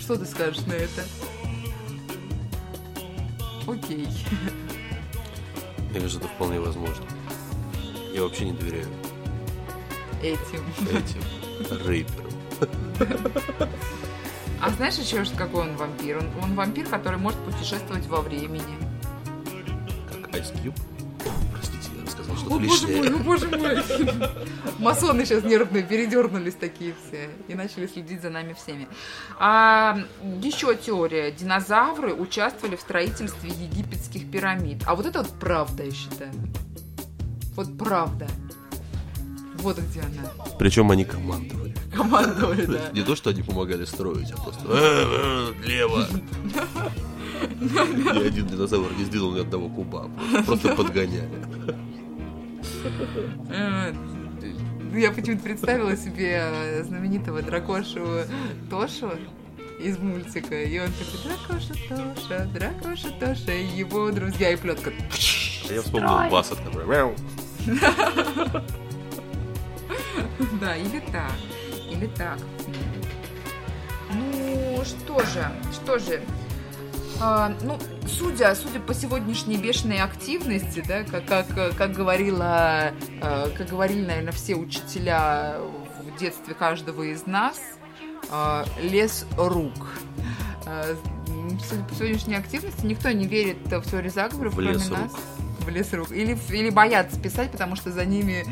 [0.00, 1.04] Что ты скажешь на это?
[3.68, 4.08] Окей.
[5.90, 7.04] Мне кажется, это вполне возможно.
[8.14, 8.86] Я вообще не доверяю
[10.22, 10.64] Этим.
[10.90, 12.32] этим рэперам.
[14.60, 16.18] А знаешь еще, какой он вампир?
[16.18, 18.76] Он, он вампир, который может путешествовать во времени.
[20.10, 20.74] Как Ice Cube.
[22.48, 23.78] О, боже мой, ну боже мой.
[24.78, 28.88] Масоны сейчас нервные передернулись такие все и начали следить за нами всеми.
[29.38, 29.98] А,
[30.42, 31.30] еще теория.
[31.30, 34.82] Динозавры участвовали в строительстве египетских пирамид.
[34.86, 36.32] А вот это вот правда, я считаю.
[37.56, 38.28] Вот правда.
[39.56, 40.30] Вот где она.
[40.58, 41.74] Причем они командовали.
[41.94, 42.90] Командовали, да.
[42.92, 46.06] Не то, что они помогали строить, а просто «Э, э, лево.
[47.60, 50.10] И один динозавр не сдвинул ни одного куба.
[50.46, 51.28] Просто подгоняли.
[53.50, 53.92] Э,
[54.94, 58.24] Я почему-то представила себе э, знаменитого дракошу
[58.70, 59.12] Тошу
[59.80, 60.60] из мультика.
[60.62, 64.92] И он такой, дракоша Тоша, дракоша Тоша, и его друзья и плетка.
[65.70, 66.08] Я вспомнил
[66.56, 67.14] который «Мяу».
[70.60, 71.32] Да, или так,
[71.90, 72.38] или так.
[74.12, 76.22] Ну, что же, что же.
[77.20, 83.68] А, ну, судя, судя по сегодняшней бешеной активности, да, как, как, как говорила, э, как
[83.68, 85.56] говорили, наверное, все учителя
[86.00, 87.60] в детстве каждого из нас,
[88.30, 89.90] э, лес рук.
[90.66, 90.94] Э,
[91.68, 95.00] Судя по сегодняшней активности, никто не верит в теорию заговоров, В кроме лес нас.
[95.00, 95.20] рук.
[95.60, 96.12] В лес рук.
[96.12, 98.44] Или, или боятся писать, потому что за ними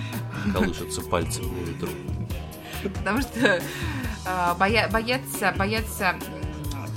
[0.52, 1.88] Колышется пальцем на ветру.
[2.94, 3.60] потому что
[4.24, 6.14] а, боя- боятся, боятся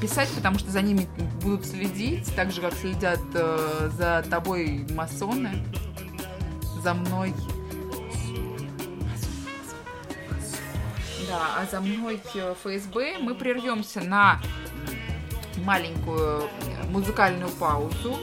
[0.02, 1.08] писать, потому что за ними
[1.40, 5.52] будут следить, так же, как следят э, за тобой масоны,
[6.84, 7.34] за мной.
[11.28, 13.20] Да, а за мной ФСБ.
[13.20, 14.42] Мы прервемся на
[15.64, 16.50] маленькую
[16.90, 18.18] музыкальную паузу.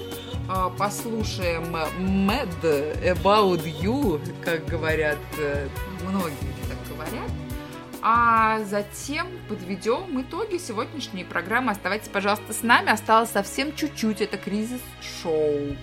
[0.49, 5.69] Э, послушаем Mad About You, как говорят э,
[6.09, 7.46] многие так говорят
[8.03, 11.73] а затем подведем итоги сегодняшней программы.
[11.73, 12.91] Оставайтесь, пожалуйста, с нами.
[12.91, 14.21] Осталось совсем чуть-чуть.
[14.21, 15.77] Это кризис-шоу.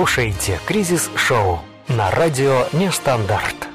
[0.00, 3.69] слушаете «Кризис Шоу» на радио «Нестандарт».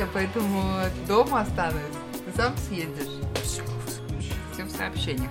[0.00, 0.62] я поэтому
[1.06, 1.82] дома останусь.
[2.34, 3.20] Сам съедешь.
[3.42, 4.36] Все в сообщениях.
[4.52, 5.30] Все в сообщениях.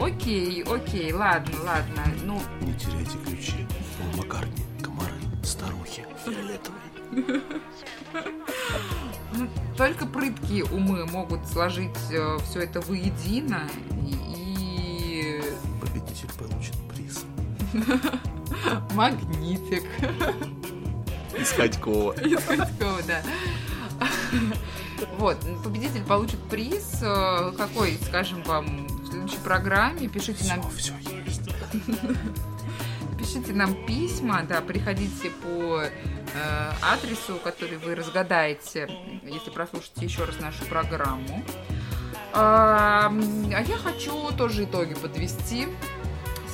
[0.00, 2.02] Окей, окей, ладно, ладно.
[2.24, 2.40] Ну.
[2.60, 3.66] Не теряйте ключи.
[3.96, 5.14] Пол Маккартни, комары,
[5.44, 7.42] старухи, фиолетовые.
[9.76, 13.68] Только прыткие умы могут сложить э, все это воедино
[14.04, 15.40] и...
[15.80, 17.24] Победитель получит приз.
[18.94, 19.84] Магнитик.
[21.38, 22.14] Искать кого?
[22.14, 23.22] Искать кого, да.
[25.18, 26.98] Вот, победитель получит приз.
[27.02, 30.08] э, Какой, скажем вам, в следующей программе.
[30.08, 30.92] Пишите нам Все,
[31.26, 31.48] есть.
[33.18, 35.88] Пишите нам письма, да, приходите по э,
[36.82, 38.88] адресу, который вы разгадаете,
[39.24, 41.44] если прослушаете еще раз нашу программу.
[42.32, 45.66] А, а я хочу тоже итоги подвести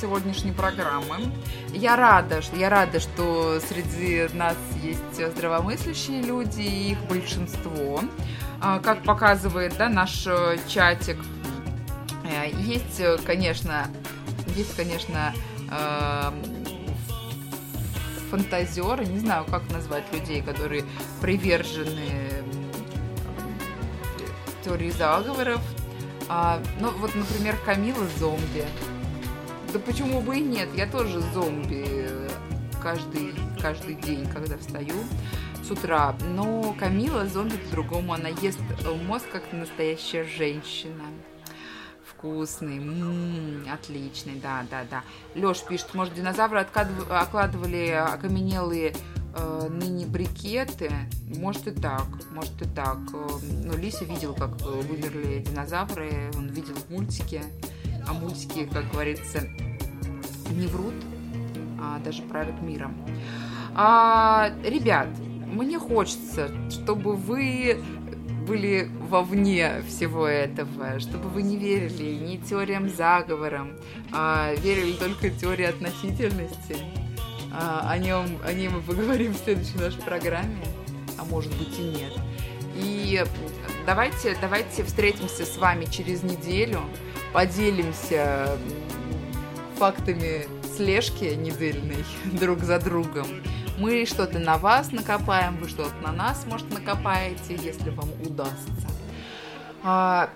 [0.01, 1.32] сегодняшней программы.
[1.72, 8.01] Я рада, что я рада, что среди нас есть здравомыслящие люди, и их большинство.
[8.61, 11.18] А, Как показывает да, наш э, чатик,
[12.24, 13.88] э, есть, э, конечно,
[14.57, 15.34] есть, конечно,
[18.30, 20.84] фантазеры, не знаю, как назвать людей, которые
[21.20, 22.45] привержены
[24.64, 25.61] теории заговоров.
[26.28, 28.64] А, ну, вот, например, Камила зомби.
[29.75, 30.68] Да почему бы и нет?
[30.77, 32.29] Я тоже зомби э,
[32.81, 34.95] каждый, каждый день, когда встаю
[35.64, 36.14] с утра.
[36.29, 38.12] Но Камила зомби по-другому.
[38.12, 38.61] Она ест
[39.09, 41.03] мозг, как настоящая женщина.
[42.07, 45.03] Вкусный, м, отличный, да, да, да.
[45.35, 48.95] Леш пишет, может, динозавры окладывали окаменелые
[49.35, 50.93] э, ныне брикеты?
[51.37, 52.99] Может и так, может и так.
[53.12, 53.29] Э,
[53.64, 57.43] Ну, Лися видел, как вымерли динозавры, он видел в мультике.
[58.07, 59.49] А мультики, как говорится,
[60.51, 60.95] не врут,
[61.81, 62.95] а даже правят миром.
[63.75, 65.09] А, ребят,
[65.47, 67.83] мне хочется, чтобы вы
[68.47, 73.73] были вовне всего этого, чтобы вы не верили ни теориям заговорам,
[74.13, 76.77] а верили только теории относительности.
[77.53, 80.65] А, о, нем, о ней мы поговорим в следующей нашей программе,
[81.19, 82.13] а может быть и нет.
[82.77, 83.25] И
[83.87, 86.81] давайте, давайте встретимся с вами через неделю,
[87.35, 88.57] поделимся
[89.76, 93.26] фактами слежки недельной друг за другом.
[93.76, 98.70] Мы что-то на вас накопаем, вы что-то на нас, может, накопаете, если вам удастся.
[99.82, 100.30] А,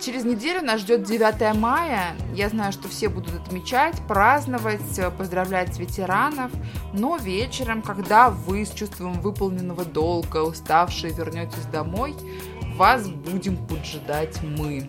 [0.00, 2.16] Через неделю нас ждет 9 мая.
[2.34, 4.80] Я знаю, что все будут отмечать, праздновать,
[5.16, 6.50] поздравлять ветеранов.
[6.92, 12.16] Но вечером, когда вы с чувством выполненного долга, уставшие, вернетесь домой,
[12.74, 14.88] вас будем поджидать мы.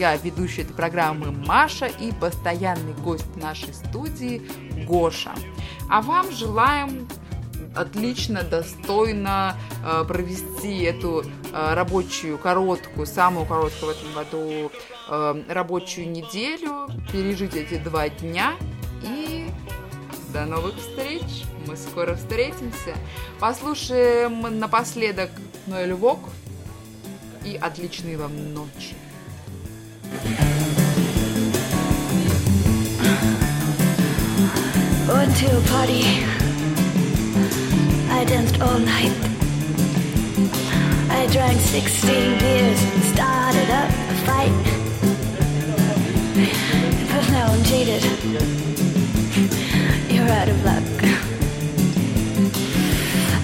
[0.00, 4.40] Я ведущая этой программы Маша и постоянный гость нашей студии
[4.86, 5.32] Гоша.
[5.90, 7.06] А вам желаем
[7.76, 14.72] отлично, достойно э, провести эту э, рабочую, короткую, самую короткую в этом году
[15.10, 18.54] э, рабочую неделю, пережить эти два дня
[19.02, 19.50] и
[20.32, 21.44] до новых встреч.
[21.66, 22.96] Мы скоро встретимся.
[23.38, 25.30] Послушаем напоследок
[25.66, 26.20] Ноэль Вок
[27.44, 28.96] и отличной вам ночи.
[35.06, 36.02] Went to a party.
[38.10, 39.12] I danced all night.
[41.10, 44.64] I drank 16 beers and started up a fight.
[47.12, 48.02] But now I'm jaded.
[50.10, 50.82] You're out of luck.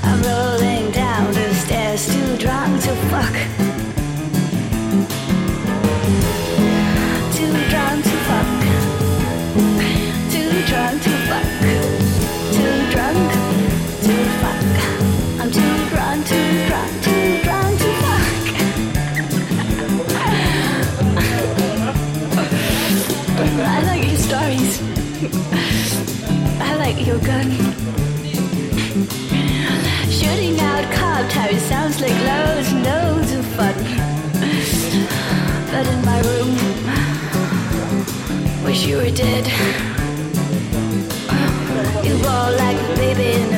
[0.03, 3.76] I'm rolling down the stairs, too drunk to fuck.
[38.97, 39.47] sure it did.
[42.07, 43.56] You ball like a baby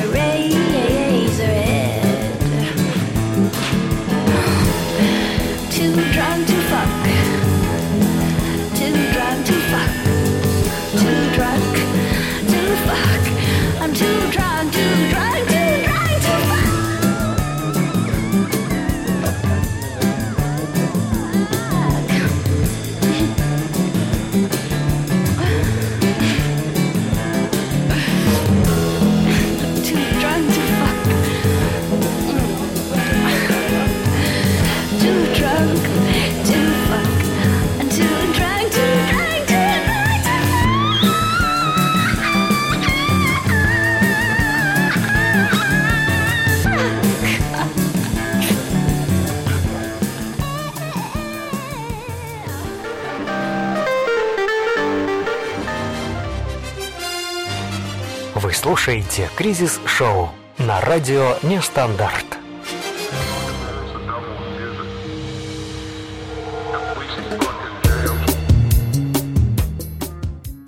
[58.89, 62.38] Вы слушаете «Кризис-шоу» на радио «Нестандарт».